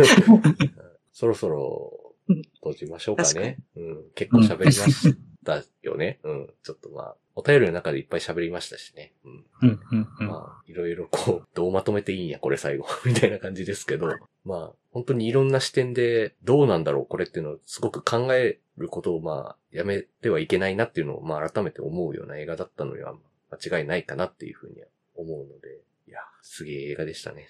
[1.11, 2.13] そろそろ
[2.55, 3.57] 閉じましょうかね。
[3.75, 5.15] うん、結構喋りまし
[5.45, 6.19] たよね。
[6.23, 9.13] うん、ちょっとまあ、お便りの中でいっぱい喋りましたしね。
[9.25, 9.45] うん。
[9.61, 10.27] うん、うん、うん。
[10.27, 12.87] まあ、いろいろこう、どうまとめていいんや、これ最後。
[13.05, 14.15] みたいな感じですけど、
[14.45, 23.15] まあ、本当にいろんな視点で、どうなんだろう、これっていうのをすごく考えることを、まあ、やめてはいけないなっていうのを、まあ、改めて思うような映画だったのには、
[23.61, 27.47] 間違いないかなっていうふうには思うので、いや、すげえ映画でしたね。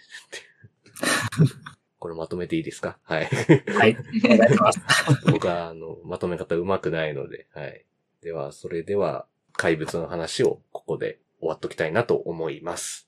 [2.00, 2.98] これまとめていいですか？
[3.04, 3.26] はい。
[3.26, 3.98] はい。
[4.26, 4.80] お願いします。
[5.32, 7.86] 僕は、あの、まとめ方上手くないので、はい。
[8.22, 13.08] では、それでは、怪物の話をここで終わっときたいなと思います。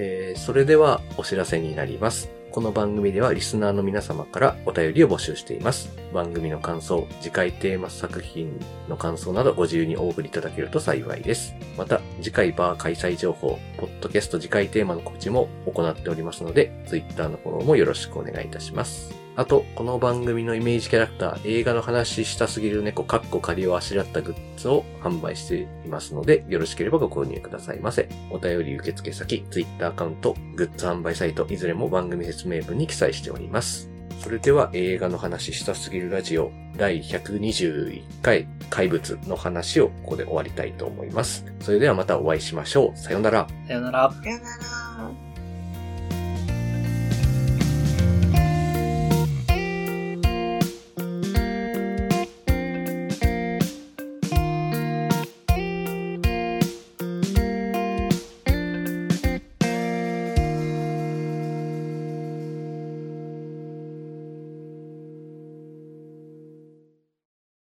[0.00, 2.30] えーそれではお知らせになります。
[2.50, 5.90] この番組ではリスナーの皆様からお便りを募集しています。
[6.14, 8.58] 番組の感想、次回テーマ作品
[8.88, 11.54] の感想などご自由にお送りいただけると幸いです。
[11.76, 19.27] また、次回バー開催情報、ポッドキャスト次回テーマの告知も行っておりますので、Twitter のフォローもよろしくお願いいたします。
[19.38, 28.08] あと、この番組のイメージキャラクター、映画の話したすぎる猫、カッコ仮をあしらったグッズを販売していますので、よろしければご購入くださいませ。
[28.32, 33.88] お便り受付先、Twitter アカウント、グッズ販売サイト、いずれも番組説明文に記載しております。
[34.18, 41.44] それでは映画の話したすぎるラジオ第121回怪物の話をここで終わりたいと思います。
[41.60, 42.98] それではまたお会いしましょう。
[42.98, 43.46] さようなら。
[43.68, 44.10] さよなら。
[44.10, 45.27] さよなら。